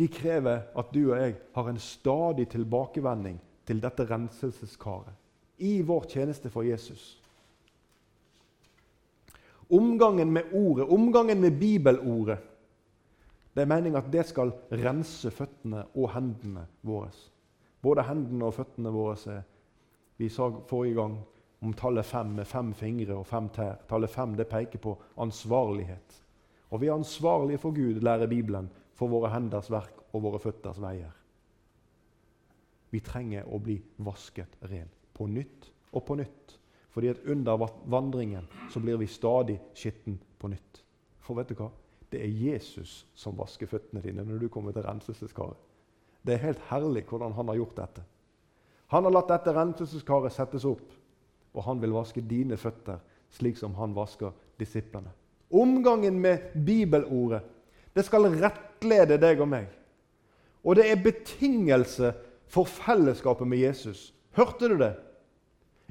de 0.00 0.08
krever 0.08 0.62
at 0.80 0.92
du 0.94 1.02
og 1.10 1.18
jeg 1.20 1.34
har 1.54 1.66
en 1.68 1.78
stadig 1.78 2.46
tilbakevending 2.48 3.36
til 3.68 3.82
dette 3.82 4.06
renselseskaret 4.08 5.60
i 5.60 5.82
vår 5.84 6.06
tjeneste 6.08 6.48
for 6.48 6.64
Jesus. 6.64 7.18
Omgangen 9.68 10.32
med 10.32 10.54
ordet, 10.56 10.88
omgangen 10.88 11.40
med 11.40 11.58
bibelordet, 11.60 12.38
det 13.54 13.62
er 13.62 13.68
meningen 13.68 13.98
at 14.00 14.08
det 14.12 14.24
skal 14.30 14.54
rense 14.72 15.30
føttene 15.34 15.84
og 15.92 16.08
hendene 16.14 16.64
våre. 16.86 17.10
Både 17.82 18.06
hendene 18.08 18.46
og 18.46 18.54
føttene 18.56 18.92
våre. 18.94 19.36
Vi 20.16 20.28
sa 20.32 20.48
forrige 20.70 20.96
gang 20.96 21.18
om 21.60 21.74
tallet 21.76 22.06
fem 22.06 22.32
med 22.38 22.48
fem 22.48 22.72
fingre 22.74 23.18
og 23.20 23.26
fem 23.26 23.50
tær. 23.52 23.82
Tallet 23.88 24.10
fem 24.10 24.36
det 24.38 24.48
peker 24.48 24.80
på 24.80 24.96
ansvarlighet. 25.20 26.20
Og 26.70 26.80
vi 26.80 26.88
er 26.88 26.94
ansvarlige 26.94 27.58
for 27.58 27.74
Gud, 27.74 28.00
lærer 28.00 28.30
Bibelen, 28.30 28.70
for 29.00 29.08
våre 29.08 29.32
henders 29.32 29.70
verk 29.72 30.02
og 30.12 30.26
våre 30.26 30.40
føtters 30.42 30.80
veier. 30.82 31.12
Vi 32.92 33.00
trenger 33.00 33.48
å 33.48 33.60
bli 33.62 33.78
vasket 34.04 34.58
ren 34.68 34.90
på 35.16 35.28
nytt 35.30 35.70
og 35.94 36.04
på 36.04 36.18
nytt. 36.20 36.56
Fordi 36.90 37.08
at 37.12 37.22
under 37.30 37.60
vandringen 37.88 38.48
så 38.68 38.82
blir 38.82 38.98
vi 39.00 39.06
stadig 39.08 39.56
skitten 39.78 40.18
på 40.38 40.50
nytt. 40.50 40.82
For 41.22 41.38
vet 41.38 41.48
du 41.48 41.56
hva? 41.56 41.70
Det 42.10 42.18
er 42.20 42.34
Jesus 42.34 43.04
som 43.14 43.38
vasker 43.38 43.70
føttene 43.70 44.02
dine 44.02 44.24
når 44.26 44.42
du 44.42 44.48
kommer 44.52 44.74
til 44.74 44.84
renselseskaret. 44.84 45.58
Det 46.26 46.34
er 46.34 46.48
helt 46.50 46.64
herlig 46.68 47.06
hvordan 47.08 47.32
han 47.38 47.48
har 47.48 47.60
gjort 47.60 47.78
dette. 47.78 48.02
Han 48.90 49.06
har 49.06 49.14
latt 49.14 49.30
dette 49.30 49.54
renselseskaret 49.54 50.34
settes 50.34 50.66
opp 50.68 50.90
og 51.54 51.64
han 51.66 51.80
vil 51.82 51.94
vaske 51.94 52.22
dine 52.26 52.58
føtter, 52.60 53.00
slik 53.34 53.58
som 53.58 53.74
han 53.78 53.94
vasker 53.94 54.34
disiplene. 54.60 55.10
Omgangen 55.50 56.18
med 56.22 56.52
bibelordet 56.66 57.42
det 57.94 58.04
skal 58.06 58.28
rettlede 58.80 59.18
deg 59.20 59.40
og 59.40 59.48
meg. 59.48 59.68
Og 60.64 60.76
det 60.76 60.90
er 60.90 61.02
betingelse 61.02 62.12
for 62.48 62.64
fellesskapet 62.64 63.46
med 63.48 63.58
Jesus. 63.58 64.12
Hørte 64.36 64.68
du 64.68 64.76
det? 64.78 64.94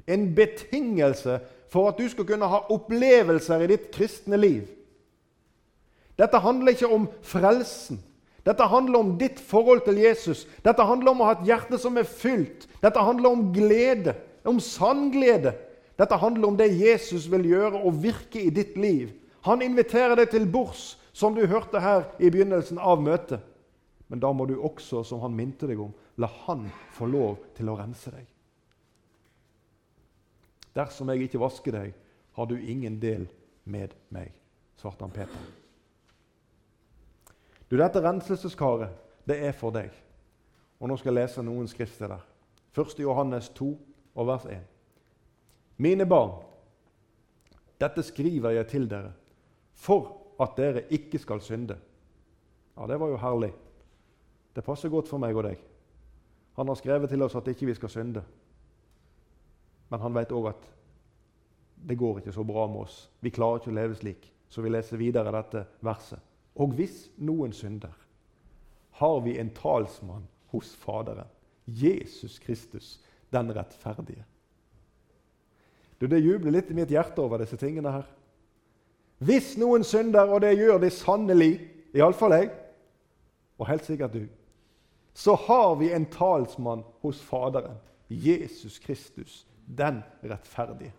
En 0.06 0.34
betingelse 0.34 1.40
for 1.70 1.88
at 1.88 1.98
du 1.98 2.08
skal 2.08 2.26
kunne 2.26 2.46
ha 2.50 2.64
opplevelser 2.70 3.62
i 3.62 3.70
ditt 3.70 3.90
kristne 3.94 4.36
liv. 4.36 4.68
Dette 6.18 6.38
handler 6.38 6.72
ikke 6.72 6.90
om 6.90 7.08
frelsen. 7.22 8.00
Dette 8.44 8.64
handler 8.64 8.98
om 8.98 9.18
ditt 9.18 9.38
forhold 9.40 9.84
til 9.84 9.98
Jesus. 10.00 10.46
Dette 10.64 10.82
handler 10.82 11.12
om 11.12 11.20
å 11.20 11.28
ha 11.28 11.36
et 11.36 11.46
hjerte 11.46 11.78
som 11.78 11.96
er 12.00 12.08
fylt. 12.08 12.66
Dette 12.82 13.00
handler 13.00 13.30
om 13.30 13.52
glede 13.52 14.16
om 14.44 14.60
sann 14.60 15.10
glede. 15.12 15.54
Dette 15.98 16.16
handler 16.16 16.48
om 16.48 16.56
det 16.56 16.70
Jesus 16.72 17.26
vil 17.30 17.44
gjøre 17.50 17.82
og 17.84 17.98
virke 18.02 18.40
i 18.40 18.50
ditt 18.50 18.76
liv. 18.80 19.10
Han 19.44 19.62
inviterer 19.64 20.16
deg 20.16 20.30
til 20.32 20.46
bords, 20.48 20.96
som 21.20 21.34
du 21.36 21.42
hørte 21.46 21.80
her 21.84 22.06
i 22.18 22.30
begynnelsen 22.32 22.78
av 22.80 23.02
møtet. 23.02 23.42
Men 24.08 24.22
da 24.22 24.32
må 24.32 24.46
du 24.48 24.56
også, 24.56 25.02
som 25.04 25.20
han 25.20 25.34
minte 25.36 25.68
deg 25.68 25.78
om, 25.84 25.92
la 26.16 26.26
han 26.46 26.64
få 26.96 27.06
lov 27.06 27.36
til 27.54 27.68
å 27.68 27.76
rense 27.78 28.10
deg. 28.10 28.24
Dersom 30.74 31.12
jeg 31.12 31.26
ikke 31.26 31.42
vasker 31.42 31.76
deg, 31.76 31.98
har 32.38 32.48
du 32.48 32.56
ingen 32.56 32.96
del 33.02 33.26
med 33.68 33.92
meg, 34.14 34.32
svarte 34.80 35.04
han 35.04 35.12
Peter. 35.12 35.42
Du, 37.68 37.76
Dette 37.76 38.02
renselseskaret, 38.02 38.96
det 39.28 39.36
er 39.44 39.52
for 39.54 39.74
deg. 39.76 39.92
Og 40.80 40.88
Nå 40.88 40.96
skal 40.96 41.12
jeg 41.12 41.20
lese 41.20 41.44
noen 41.44 41.68
skriftsteder. 41.70 42.24
1. 42.72 42.96
Johannes 43.04 43.50
2, 43.58 43.68
og 44.16 44.26
vers 44.26 44.48
1. 44.48 44.64
Mine 45.84 46.08
barn, 46.08 46.32
dette 47.80 48.02
skriver 48.08 48.56
jeg 48.56 48.70
til 48.72 48.88
dere 48.88 49.12
for 49.80 50.19
at 50.40 50.56
dere 50.56 50.86
ikke 50.90 51.18
skal 51.18 51.40
synde. 51.44 51.76
Ja, 52.76 52.86
Det 52.86 53.00
var 53.00 53.08
jo 53.08 53.16
herlig. 53.16 53.52
Det 54.54 54.64
passer 54.64 54.88
godt 54.88 55.08
for 55.08 55.18
meg 55.18 55.36
og 55.36 55.44
deg. 55.44 55.58
Han 56.56 56.68
har 56.68 56.74
skrevet 56.74 57.08
til 57.08 57.22
oss 57.22 57.36
at 57.36 57.48
ikke 57.48 57.66
vi 57.66 57.74
skal 57.74 57.88
synde. 57.88 58.22
Men 59.90 60.00
han 60.00 60.14
vet 60.14 60.32
òg 60.32 60.48
at 60.48 60.68
det 61.88 61.98
går 61.98 62.18
ikke 62.18 62.32
så 62.32 62.44
bra 62.44 62.66
med 62.66 62.84
oss. 62.84 63.10
Vi 63.20 63.30
klarer 63.30 63.60
ikke 63.60 63.70
å 63.70 63.78
leve 63.78 63.96
slik. 63.96 64.26
Så 64.50 64.62
vi 64.62 64.70
leser 64.72 64.98
videre 64.98 65.30
dette 65.32 65.64
verset. 65.80 66.18
Og 66.58 66.74
hvis 66.74 67.08
noen 67.22 67.52
synder, 67.54 67.94
har 68.98 69.20
vi 69.24 69.38
en 69.38 69.52
talsmann 69.54 70.26
hos 70.50 70.74
Faderen, 70.76 71.28
Jesus 71.64 72.38
Kristus, 72.42 72.98
den 73.32 73.52
rettferdige. 73.54 74.24
Du, 76.00 76.06
Det 76.06 76.18
jubler 76.18 76.50
litt 76.50 76.70
i 76.70 76.74
mitt 76.74 76.90
hjerte 76.90 77.22
over 77.22 77.38
disse 77.38 77.56
tingene 77.56 77.92
her. 77.92 78.08
Hvis 79.20 79.52
noen 79.60 79.84
synder, 79.84 80.30
og 80.32 80.40
det 80.40 80.54
gjør 80.56 80.78
de 80.80 80.90
sannelig, 80.90 81.52
iallfall 81.92 82.32
jeg, 82.38 82.50
og 83.60 83.68
helt 83.68 83.84
sikkert 83.84 84.14
du, 84.16 84.22
så 85.14 85.34
har 85.36 85.74
vi 85.76 85.90
en 85.92 86.06
talsmann 86.08 86.84
hos 87.04 87.20
Faderen, 87.20 87.76
Jesus 88.08 88.78
Kristus, 88.78 89.46
den 89.66 90.00
rettferdige. 90.24 90.94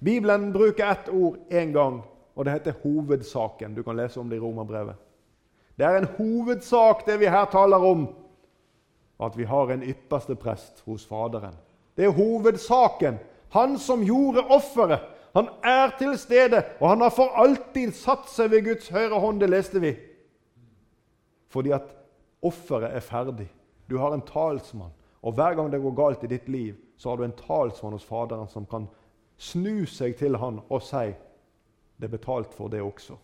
Bibelen 0.00 0.52
bruker 0.52 0.88
ett 0.90 1.08
ord 1.08 1.36
én 1.50 1.72
gang, 1.72 2.00
og 2.34 2.44
det 2.44 2.52
heter 2.52 2.80
hovedsaken. 2.82 3.74
Du 3.74 3.82
kan 3.82 3.96
lese 3.96 4.20
om 4.20 4.30
det 4.30 4.36
i 4.36 4.40
Romerbrevet. 4.40 4.96
Det 5.76 5.84
er 5.84 5.98
en 5.98 6.08
hovedsak, 6.16 7.04
det 7.06 7.20
vi 7.20 7.28
her 7.28 7.44
taler 7.52 7.76
om, 7.76 8.08
at 9.20 9.36
vi 9.36 9.44
har 9.44 9.70
en 9.72 9.82
ypperste 9.82 10.34
prest 10.34 10.82
hos 10.86 11.06
Faderen. 11.06 11.54
Det 11.96 12.04
er 12.04 12.16
hovedsaken. 12.16 13.18
Han 13.52 13.78
som 13.78 14.04
gjorde 14.04 14.44
offeret. 14.48 15.00
Han 15.36 15.48
er 15.64 15.90
til 15.98 16.14
stede, 16.18 16.62
og 16.80 16.88
han 16.88 17.02
har 17.04 17.12
for 17.12 17.34
alltid 17.36 17.92
satt 17.92 18.30
seg 18.32 18.54
ved 18.54 18.62
Guds 18.70 18.88
høyre 18.88 19.18
hånd. 19.20 19.42
Det 19.42 19.50
leste 19.52 19.82
vi. 19.82 19.92
Fordi 21.52 21.74
at 21.76 21.90
offeret 22.40 22.94
er 22.96 23.04
ferdig. 23.04 23.50
Du 23.90 23.98
har 24.00 24.14
en 24.14 24.24
talsmann. 24.24 24.94
Og 25.22 25.36
hver 25.36 25.58
gang 25.58 25.68
det 25.72 25.82
går 25.82 25.96
galt 25.98 26.24
i 26.24 26.30
ditt 26.30 26.48
liv, 26.48 26.74
så 26.96 27.10
har 27.10 27.20
du 27.20 27.26
en 27.26 27.36
talsmann 27.36 27.92
hos 27.92 28.06
Faderen 28.08 28.48
som 28.48 28.64
kan 28.70 28.88
snu 29.36 29.84
seg 29.90 30.16
til 30.16 30.38
han 30.40 30.62
og 30.70 30.80
si 30.82 31.10
det 31.96 32.08
er 32.08 32.12
betalt 32.12 32.54
for 32.54 32.72
det 32.72 32.80
også. 32.80 33.16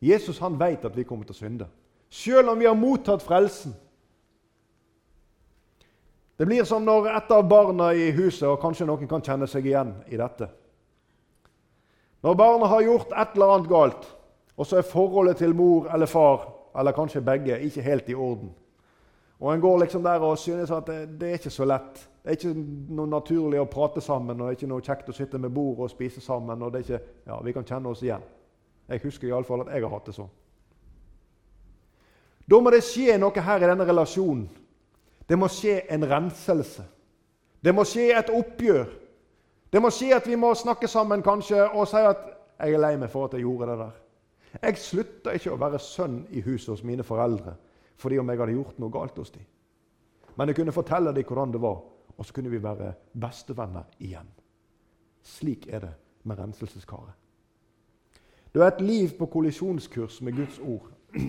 Jesus 0.00 0.38
han 0.40 0.58
vet 0.60 0.84
at 0.84 0.96
vi 0.96 1.04
kommer 1.04 1.24
til 1.28 1.36
å 1.36 1.40
synde, 1.40 1.66
selv 2.08 2.52
om 2.52 2.60
vi 2.60 2.68
har 2.68 2.76
mottatt 2.76 3.22
frelsen. 3.22 3.74
Det 6.40 6.46
blir 6.46 6.64
som 6.64 6.84
når 6.84 7.10
et 7.12 7.32
av 7.36 7.42
barna 7.44 7.90
i 7.92 8.06
huset, 8.16 8.46
og 8.48 8.62
kanskje 8.62 8.86
noen 8.88 9.08
kan 9.08 9.20
kjenne 9.20 9.44
seg 9.44 9.66
igjen 9.68 9.90
i 10.08 10.16
dette 10.16 10.46
Når 12.24 12.36
barna 12.40 12.70
har 12.70 12.80
gjort 12.80 13.10
et 13.12 13.34
eller 13.36 13.52
annet 13.52 13.68
galt, 13.68 14.06
og 14.56 14.66
så 14.66 14.78
er 14.78 14.86
forholdet 14.88 15.36
til 15.36 15.52
mor 15.52 15.90
eller 15.92 16.08
far, 16.08 16.46
eller 16.80 16.96
kanskje 16.96 17.20
begge, 17.20 17.58
ikke 17.60 17.84
helt 17.84 18.08
i 18.08 18.16
orden. 18.16 18.54
Og 19.40 19.52
En 19.52 19.60
går 19.60 19.78
liksom 19.82 20.02
der 20.02 20.24
og 20.24 20.38
synes 20.38 20.70
at 20.70 20.86
det, 20.86 21.20
det 21.20 21.28
er 21.28 21.32
ikke 21.42 21.52
så 21.52 21.64
lett. 21.68 22.08
Det 22.22 22.32
er 22.32 22.38
ikke 22.38 22.54
noe 22.96 23.12
naturlig 23.12 23.60
å 23.60 23.68
prate 23.68 24.00
sammen, 24.00 24.40
og 24.40 24.46
det 24.48 24.54
er 24.54 24.58
ikke 24.58 24.70
noe 24.72 24.84
kjekt 24.84 25.12
å 25.12 25.16
sitte 25.16 25.38
med 25.38 25.52
bord 25.52 25.84
og 25.84 25.92
spise 25.92 26.20
sammen. 26.20 26.62
og 26.62 26.72
det 26.72 26.80
er 26.80 26.84
ikke, 26.84 27.04
ja, 27.26 27.40
Vi 27.42 27.52
kan 27.52 27.68
kjenne 27.68 27.88
oss 27.92 28.02
igjen. 28.02 28.24
Jeg 28.88 29.04
husker 29.04 29.28
iallfall 29.28 29.60
at 29.60 29.74
jeg 29.74 29.82
har 29.84 29.92
hatt 29.92 30.06
det 30.06 30.16
sånn. 30.16 30.32
Da 32.48 32.60
må 32.60 32.70
det 32.70 32.80
skje 32.80 33.18
noe 33.18 33.40
her 33.40 33.60
i 33.60 33.68
denne 33.68 33.84
relasjonen. 33.84 34.48
Det 35.30 35.38
må 35.38 35.46
skje 35.48 35.84
en 35.94 36.04
renselse. 36.10 36.84
Det 37.62 37.74
må 37.74 37.84
skje 37.86 38.08
et 38.18 38.30
oppgjør. 38.34 38.88
Det 39.70 39.82
må 39.82 39.90
skje 39.94 40.16
at 40.16 40.26
vi 40.26 40.34
må 40.34 40.50
snakke 40.58 40.88
sammen 40.90 41.22
kanskje 41.22 41.68
og 41.70 41.86
si 41.88 41.96
at 41.96 42.16
'jeg 42.58 42.74
er 42.74 42.78
lei 42.78 42.96
meg 42.96 43.10
for 43.10 43.24
at 43.24 43.32
jeg 43.32 43.40
gjorde 43.40 43.70
det 43.70 43.78
der'. 43.78 44.00
Jeg 44.62 44.78
slutta 44.78 45.30
ikke 45.30 45.52
å 45.52 45.56
være 45.56 45.78
sønn 45.78 46.26
i 46.30 46.40
huset 46.40 46.68
hos 46.68 46.82
mine 46.82 47.02
foreldre 47.02 47.54
fordi 47.96 48.18
om 48.18 48.28
jeg 48.30 48.38
hadde 48.38 48.52
gjort 48.52 48.78
noe 48.78 48.90
galt 48.90 49.18
hos 49.18 49.30
dem. 49.30 49.42
Men 50.36 50.48
jeg 50.48 50.56
kunne 50.56 50.72
fortelle 50.72 51.14
dem 51.14 51.24
hvordan 51.24 51.52
det 51.52 51.60
var, 51.60 51.82
og 52.16 52.26
så 52.26 52.32
kunne 52.32 52.50
vi 52.50 52.62
være 52.62 52.94
bestevenner 53.20 53.84
igjen. 53.98 54.28
Slik 55.22 55.66
er 55.68 55.78
det 55.80 55.94
med 56.24 56.38
renselseskaret. 56.38 57.12
Det 58.54 58.62
er 58.62 58.66
et 58.66 58.80
liv 58.80 59.08
på 59.18 59.26
kollisjonskurs 59.26 60.22
med 60.22 60.36
Guds 60.36 60.58
ord. 60.58 60.90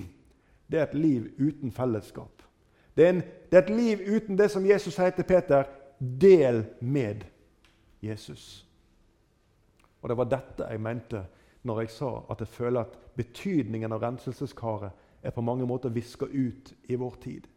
Det 0.72 0.80
er 0.80 0.84
et 0.84 0.94
liv 0.94 1.28
uten 1.40 1.72
fellesskap. 1.72 2.42
Det 2.96 3.06
er, 3.06 3.10
en, 3.10 3.22
det 3.52 3.58
er 3.58 3.62
et 3.62 3.76
liv 3.76 4.00
uten 4.16 4.38
det 4.38 4.50
som 4.52 4.66
Jesus 4.66 4.96
sier 4.96 5.14
til 5.16 5.28
Peter 5.28 5.70
del 6.00 6.66
med 6.82 7.24
Jesus. 8.02 8.66
Og 10.02 10.10
Det 10.10 10.18
var 10.18 10.30
dette 10.32 10.68
jeg 10.70 10.82
mente 10.82 11.24
når 11.64 11.84
jeg 11.84 11.94
sa 11.94 12.12
at 12.32 12.40
jeg 12.42 12.48
føler 12.48 12.82
at 12.82 12.98
betydningen 13.16 13.94
av 13.94 14.02
renselseskaret 14.02 14.92
er 15.22 15.32
på 15.32 15.44
mange 15.46 15.66
måter 15.66 15.94
viska 15.94 16.26
ut 16.26 16.74
i 16.90 16.96
vår 16.96 17.16
tid. 17.22 17.48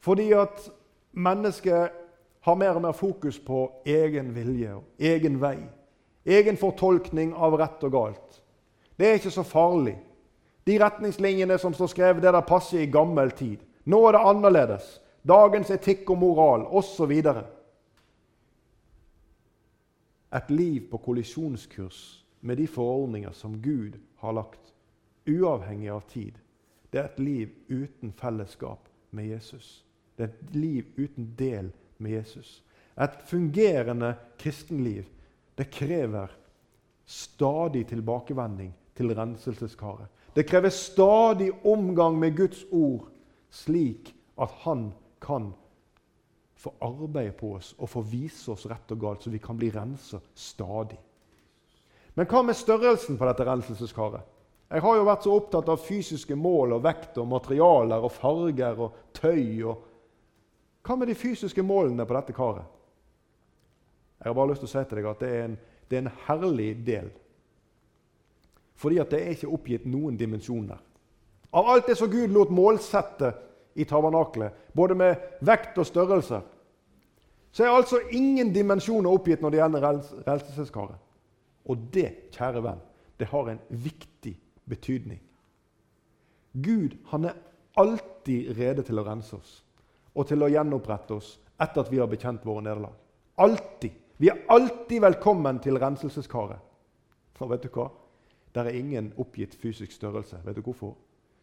Fordi 0.00 0.32
at 0.32 0.70
mennesket 1.12 1.90
har 2.40 2.54
mer 2.54 2.74
og 2.74 2.82
mer 2.82 2.92
fokus 2.92 3.38
på 3.38 3.68
egen 3.86 4.34
vilje 4.34 4.74
og 4.74 4.84
egen 4.98 5.40
vei. 5.40 5.58
Egen 6.26 6.56
fortolkning 6.56 7.34
av 7.36 7.54
rett 7.60 7.84
og 7.84 7.92
galt. 7.92 8.40
Det 8.98 9.06
er 9.08 9.20
ikke 9.20 9.30
så 9.30 9.42
farlig. 9.46 9.96
De 10.66 10.76
retningslinjene 10.80 11.58
som 11.58 11.74
står 11.74 11.92
skrevet, 11.92 12.22
det 12.22 12.32
der 12.34 12.44
passer 12.44 12.82
i 12.82 12.90
gammel 12.90 13.30
tid. 13.30 13.62
Nå 13.90 14.00
er 14.06 14.16
det 14.16 14.26
annerledes. 14.32 14.88
Dagens 15.26 15.70
etikk 15.74 16.10
og 16.14 16.20
moral 16.22 16.66
osv. 16.78 17.12
Et 20.38 20.50
liv 20.54 20.86
på 20.90 21.00
kollisjonskurs 21.02 22.00
med 22.46 22.60
de 22.62 22.66
forordninger 22.70 23.34
som 23.36 23.58
Gud 23.62 23.98
har 24.22 24.36
lagt, 24.36 24.72
uavhengig 25.28 25.90
av 25.90 26.06
tid. 26.08 26.38
Det 26.90 27.00
er 27.00 27.10
et 27.10 27.22
liv 27.22 27.48
uten 27.68 28.12
fellesskap 28.16 28.88
med 29.10 29.30
Jesus. 29.34 29.84
Det 30.16 30.26
er 30.26 30.32
et 30.32 30.54
liv 30.54 30.84
uten 30.96 31.32
del 31.38 31.70
med 31.98 32.10
Jesus. 32.20 32.62
Et 33.00 33.22
fungerende 33.26 34.14
kristenliv 34.38 35.04
det 35.60 35.70
krever 35.70 36.30
stadig 37.06 37.86
tilbakevending 37.90 38.70
til 38.96 39.12
renselseskaret. 39.12 40.06
Det 40.36 40.46
krever 40.46 40.68
stadig 40.68 41.50
omgang 41.66 42.18
med 42.18 42.36
Guds 42.36 42.64
ord, 42.70 43.08
slik 43.50 44.14
at 44.40 44.50
Han 44.64 44.92
kan 45.20 45.52
få 46.60 46.72
arbeide 46.80 47.32
på 47.32 47.54
oss 47.56 47.74
og 47.78 47.88
få 47.88 48.02
vise 48.04 48.52
oss 48.52 48.66
rett 48.68 48.92
og 48.92 49.00
galt, 49.00 49.22
så 49.22 49.30
vi 49.30 49.40
kan 49.40 49.56
bli 49.56 49.70
rensa 49.72 50.20
stadig. 50.34 50.98
Men 52.14 52.28
hva 52.28 52.42
med 52.44 52.56
størrelsen 52.56 53.16
på 53.18 53.28
dette 53.28 53.46
renselseskaret? 53.46 54.26
Jeg 54.70 54.84
har 54.84 54.96
jo 54.96 55.06
vært 55.06 55.24
så 55.26 55.32
opptatt 55.34 55.70
av 55.72 55.80
fysiske 55.82 56.36
mål 56.38 56.76
og 56.76 56.84
vekt 56.84 57.16
og 57.18 57.30
materialer 57.30 58.04
og 58.06 58.12
farger 58.14 58.82
og 58.84 58.98
tøy. 59.16 59.64
Og 59.66 59.80
Hva 60.86 60.96
med 60.96 61.10
de 61.10 61.16
fysiske 61.18 61.62
målene 61.66 62.06
på 62.06 62.14
dette 62.14 62.36
karet? 62.36 62.68
Jeg 64.20 64.28
har 64.28 64.36
bare 64.36 64.52
lyst 64.52 64.62
til 64.62 64.68
å 64.68 64.74
si 64.74 64.84
til 64.84 65.00
deg 65.00 65.08
at 65.10 65.24
det 65.24 65.32
er 65.32 65.42
en, 65.48 65.56
det 65.88 65.96
er 65.96 66.04
en 66.04 66.14
herlig 66.26 66.70
del. 66.86 67.08
Fordi 68.80 69.00
at 69.00 69.10
det 69.12 69.20
er 69.24 69.34
ikke 69.34 69.50
oppgitt 69.56 69.88
noen 69.88 70.16
dimensjoner. 70.20 70.78
Av 71.50 71.66
alt 71.66 71.86
det 71.86 71.96
som 71.98 72.10
Gud 72.10 72.30
lot 72.30 72.50
målsette 72.54 73.32
i 73.74 73.84
tabernaklet, 73.84 74.54
både 74.72 74.94
med 74.94 75.22
vekt 75.46 75.78
og 75.78 75.86
størrelse, 75.86 76.40
så 77.50 77.64
er 77.64 77.74
altså 77.74 77.98
ingen 78.14 78.52
dimensjoner 78.54 79.10
oppgitt 79.10 79.42
når 79.42 79.50
det 79.50 79.60
gjelder 79.60 79.86
renselseskaret. 80.28 80.98
Og 81.66 81.88
det, 81.94 82.30
kjære 82.34 82.62
venn, 82.62 82.82
det 83.18 83.28
har 83.32 83.50
en 83.50 83.58
viktig 83.68 84.36
betydning. 84.70 85.18
Gud 86.52 86.96
han 87.10 87.26
er 87.30 87.38
alltid 87.78 88.54
rede 88.58 88.82
til 88.86 88.98
å 88.98 89.06
rense 89.06 89.36
oss 89.36 89.58
og 90.14 90.26
til 90.26 90.42
å 90.42 90.48
gjenopprette 90.50 91.14
oss 91.14 91.36
etter 91.60 91.84
at 91.84 91.90
vi 91.92 92.00
har 92.00 92.08
bekjent 92.10 92.46
våre 92.46 92.64
nederlag. 92.64 92.94
Alltid. 93.40 93.92
Vi 94.20 94.28
er 94.28 94.42
alltid 94.52 95.00
velkommen 95.00 95.60
til 95.62 95.78
renselseskaret. 95.80 96.58
Og 97.40 97.48
vet 97.48 97.62
du 97.64 97.70
hva? 97.72 97.86
Der 98.52 98.68
er 98.68 98.76
ingen 98.76 99.14
oppgitt 99.16 99.54
fysisk 99.56 99.94
størrelse. 99.96 100.42
Vet 100.44 100.58
du 100.58 100.64
hvorfor? 100.66 100.96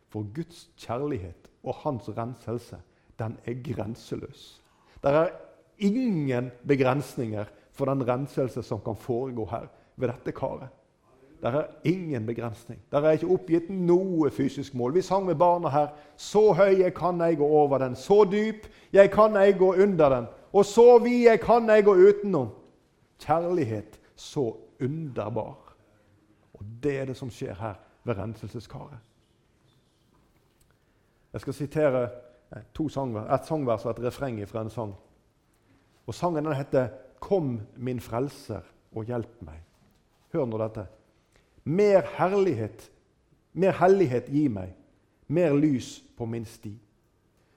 For 0.10 0.26
Guds 0.36 0.70
kjærlighet 0.80 1.50
og 1.64 1.76
hans 1.84 2.10
renselse, 2.18 2.80
den 3.20 3.38
er 3.46 3.60
grenseløs. 3.74 4.62
Det 5.04 5.12
er 5.12 5.30
ingen 5.78 6.52
begrensninger 6.68 7.46
for 7.72 7.86
den 7.86 8.08
renselse 8.08 8.64
som 8.64 8.82
kan 8.82 8.96
foregå 8.96 9.46
her 9.52 9.68
ved 9.96 10.08
dette 10.08 10.32
karet. 10.32 10.70
Det 11.42 11.54
er 11.54 11.66
ingen 11.84 12.26
begrensning. 12.26 12.80
Det 12.92 12.98
er 12.98 13.14
ikke 13.14 13.30
oppgitt 13.30 13.70
noe 13.70 14.30
fysisk 14.34 14.74
mål. 14.74 14.96
Vi 14.96 15.04
sang 15.06 15.26
med 15.26 15.38
barna 15.38 15.70
her. 15.70 15.92
Så 16.18 16.54
høy 16.58 16.80
jeg 16.82 16.96
kan 16.98 17.22
jeg 17.22 17.38
gå 17.38 17.46
over 17.46 17.78
den. 17.78 17.96
Så 17.96 18.24
dyp 18.32 18.66
jeg 18.94 19.12
kan 19.14 19.36
jeg 19.36 19.58
gå 19.58 19.74
under 19.76 20.10
den. 20.10 20.26
Og 20.54 20.66
så 20.66 20.98
vid 21.04 21.28
jeg 21.28 21.40
kan 21.40 21.70
jeg 21.70 21.86
gå 21.86 21.94
utenom. 21.94 22.50
Kjærlighet 23.22 24.00
så 24.16 24.56
underbar. 24.82 25.76
Og 26.54 26.66
det 26.84 27.00
er 27.00 27.06
det 27.06 27.18
som 27.18 27.30
skjer 27.30 27.54
her 27.54 27.78
ved 28.04 28.18
renselseskaret. 28.18 28.98
Jeg 31.38 31.42
skal 31.42 31.54
sitere 31.54 32.00
eh, 32.56 32.64
to 32.74 32.88
sangvers, 32.90 33.28
et 33.30 33.46
sangvers 33.46 33.84
og 33.86 33.92
et 33.92 34.00
refreng 34.08 34.40
fra 34.50 34.64
en 34.66 34.72
sang. 34.74 34.96
Og 36.08 36.16
Sangen 36.16 36.46
den 36.46 36.56
heter 36.56 36.88
'Kom, 37.20 37.62
min 37.76 38.00
frelser, 38.00 38.62
og 38.96 39.06
hjelp 39.06 39.42
meg'. 39.42 39.62
Hør 40.34 40.46
nå 40.46 40.58
dette. 40.58 40.88
Mer 41.64 42.02
herlighet, 42.18 42.92
mer 43.54 43.72
hellighet 43.72 44.26
gi 44.26 44.48
meg, 44.48 44.74
mer 45.28 45.54
lys 45.54 46.04
på 46.18 46.26
min 46.26 46.46
sti. 46.46 46.74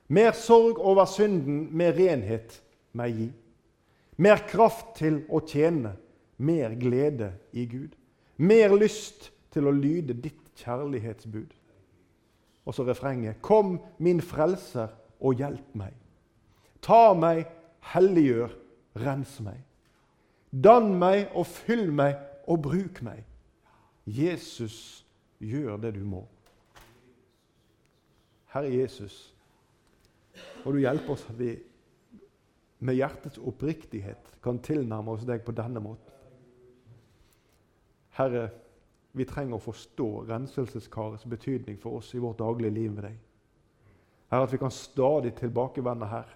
Mer 0.08 0.32
sorg 0.32 0.78
over 0.78 1.04
synden, 1.04 1.76
mer 1.76 1.92
renhet 1.92 2.62
meg 2.92 3.14
gi. 3.16 3.32
Mer 4.16 4.36
kraft 4.48 4.96
til 4.96 5.24
å 5.28 5.40
tjene, 5.40 5.96
mer 6.36 6.74
glede 6.74 7.32
i 7.52 7.64
Gud. 7.66 7.96
Mer 8.36 8.76
lyst 8.76 9.33
til 9.50 9.66
å 9.66 9.70
lyde 9.70 10.12
ditt 10.12 10.52
kjærlighetsbud. 10.56 11.60
Og 12.71 12.77
så 12.77 12.87
refrenget. 12.87 13.40
Kom, 13.42 13.81
min 13.98 14.23
frelser, 14.23 14.92
og 15.21 15.35
hjelp 15.37 15.75
meg. 15.77 15.96
Ta 16.81 17.10
meg, 17.18 17.44
helliggjør, 17.92 18.54
rens 19.02 19.35
meg. 19.44 19.58
Dann 20.50 20.94
meg 20.98 21.35
og 21.35 21.48
fyll 21.50 21.90
meg 21.92 22.16
og 22.48 22.62
bruk 22.64 23.02
meg. 23.06 23.25
Jesus, 24.06 25.04
gjør 25.42 25.77
det 25.83 25.94
du 25.98 26.04
må. 26.06 26.25
Herre 28.54 28.71
Jesus, 28.73 29.35
og 30.64 30.75
du 30.75 30.81
hjelper 30.83 31.14
oss 31.14 31.27
at 31.31 31.37
vi 31.38 31.52
med 32.81 32.96
hjertets 32.96 33.38
oppriktighet 33.38 34.33
kan 34.42 34.58
tilnærme 34.64 35.12
oss 35.14 35.27
deg 35.29 35.44
på 35.46 35.54
denne 35.54 35.83
måten. 35.85 36.16
Herre, 38.16 38.48
vi 39.13 39.27
trenger 39.27 39.56
å 39.56 39.65
forstå 39.65 40.08
renselseskarets 40.29 41.27
betydning 41.27 41.79
for 41.83 41.98
oss 41.98 42.13
i 42.15 42.23
vårt 42.23 42.38
daglige 42.38 42.75
liv 42.75 42.92
med 42.92 43.04
deg. 43.08 43.17
Herre, 44.31 44.46
at 44.46 44.52
vi 44.52 44.61
kan 44.63 44.71
stadig 44.71 45.35
tilbakevende 45.38 46.06
her, 46.06 46.29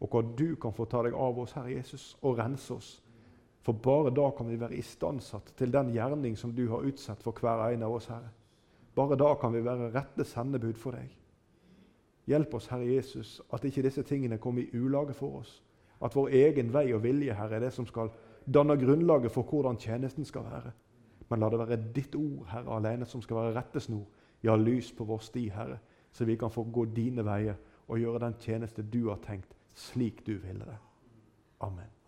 og 0.00 0.16
at 0.18 0.34
du 0.38 0.56
kan 0.58 0.74
få 0.74 0.88
ta 0.90 1.04
deg 1.06 1.14
av 1.14 1.38
oss, 1.38 1.54
Herre 1.54 1.76
Jesus, 1.76 2.16
og 2.22 2.38
rense 2.40 2.74
oss 2.74 2.90
for 3.62 3.72
bare 3.72 4.10
da 4.10 4.30
kan 4.30 4.48
vi 4.48 4.56
være 4.56 4.78
istandsatt 4.80 5.52
til 5.56 5.72
den 5.72 5.92
gjerning 5.92 6.36
som 6.36 6.52
du 6.56 6.66
har 6.70 6.84
utsatt 6.88 7.22
for 7.22 7.36
hver 7.36 7.66
en 7.68 7.82
av 7.84 7.94
oss, 7.94 8.08
Herre. 8.08 8.30
Bare 8.96 9.18
da 9.20 9.34
kan 9.40 9.52
vi 9.52 9.60
være 9.64 9.90
rette 9.94 10.24
sendebud 10.24 10.78
for 10.80 10.96
deg. 10.96 11.10
Hjelp 12.30 12.54
oss, 12.56 12.70
Herre 12.72 12.88
Jesus, 12.88 13.40
at 13.52 13.64
ikke 13.64 13.84
disse 13.84 14.02
tingene 14.06 14.38
kommer 14.38 14.62
i 14.62 14.78
ulage 14.78 15.14
for 15.14 15.42
oss. 15.42 15.60
At 16.00 16.16
vår 16.16 16.32
egen 16.40 16.72
vei 16.72 16.88
og 16.94 17.02
vilje, 17.04 17.36
Herre, 17.36 17.58
er 17.58 17.66
det 17.66 17.74
som 17.76 17.86
skal 17.86 18.12
danne 18.48 18.78
grunnlaget 18.80 19.32
for 19.32 19.44
hvordan 19.44 19.76
tjenesten 19.76 20.24
skal 20.24 20.46
være. 20.48 20.72
Men 21.30 21.40
la 21.40 21.50
det 21.50 21.60
være 21.62 21.78
ditt 21.94 22.14
ord, 22.18 22.46
Herre, 22.50 22.76
alene 22.76 23.06
som 23.06 23.22
skal 23.22 23.38
være 23.38 23.54
rettesnor. 23.60 24.06
Ja, 24.42 24.56
lys 24.56 24.90
på 24.96 25.04
vår 25.04 25.22
sti, 25.22 25.46
Herre, 25.54 25.78
så 26.12 26.26
vi 26.26 26.36
kan 26.36 26.50
få 26.50 26.64
gå 26.72 26.84
dine 26.96 27.24
veier 27.26 27.58
og 27.88 27.98
gjøre 28.00 28.24
den 28.26 28.38
tjeneste 28.40 28.82
du 28.82 29.08
har 29.08 29.20
tenkt, 29.22 29.54
slik 29.74 30.24
du 30.26 30.36
ville 30.38 30.66
det. 30.66 30.78
Amen. 31.60 31.99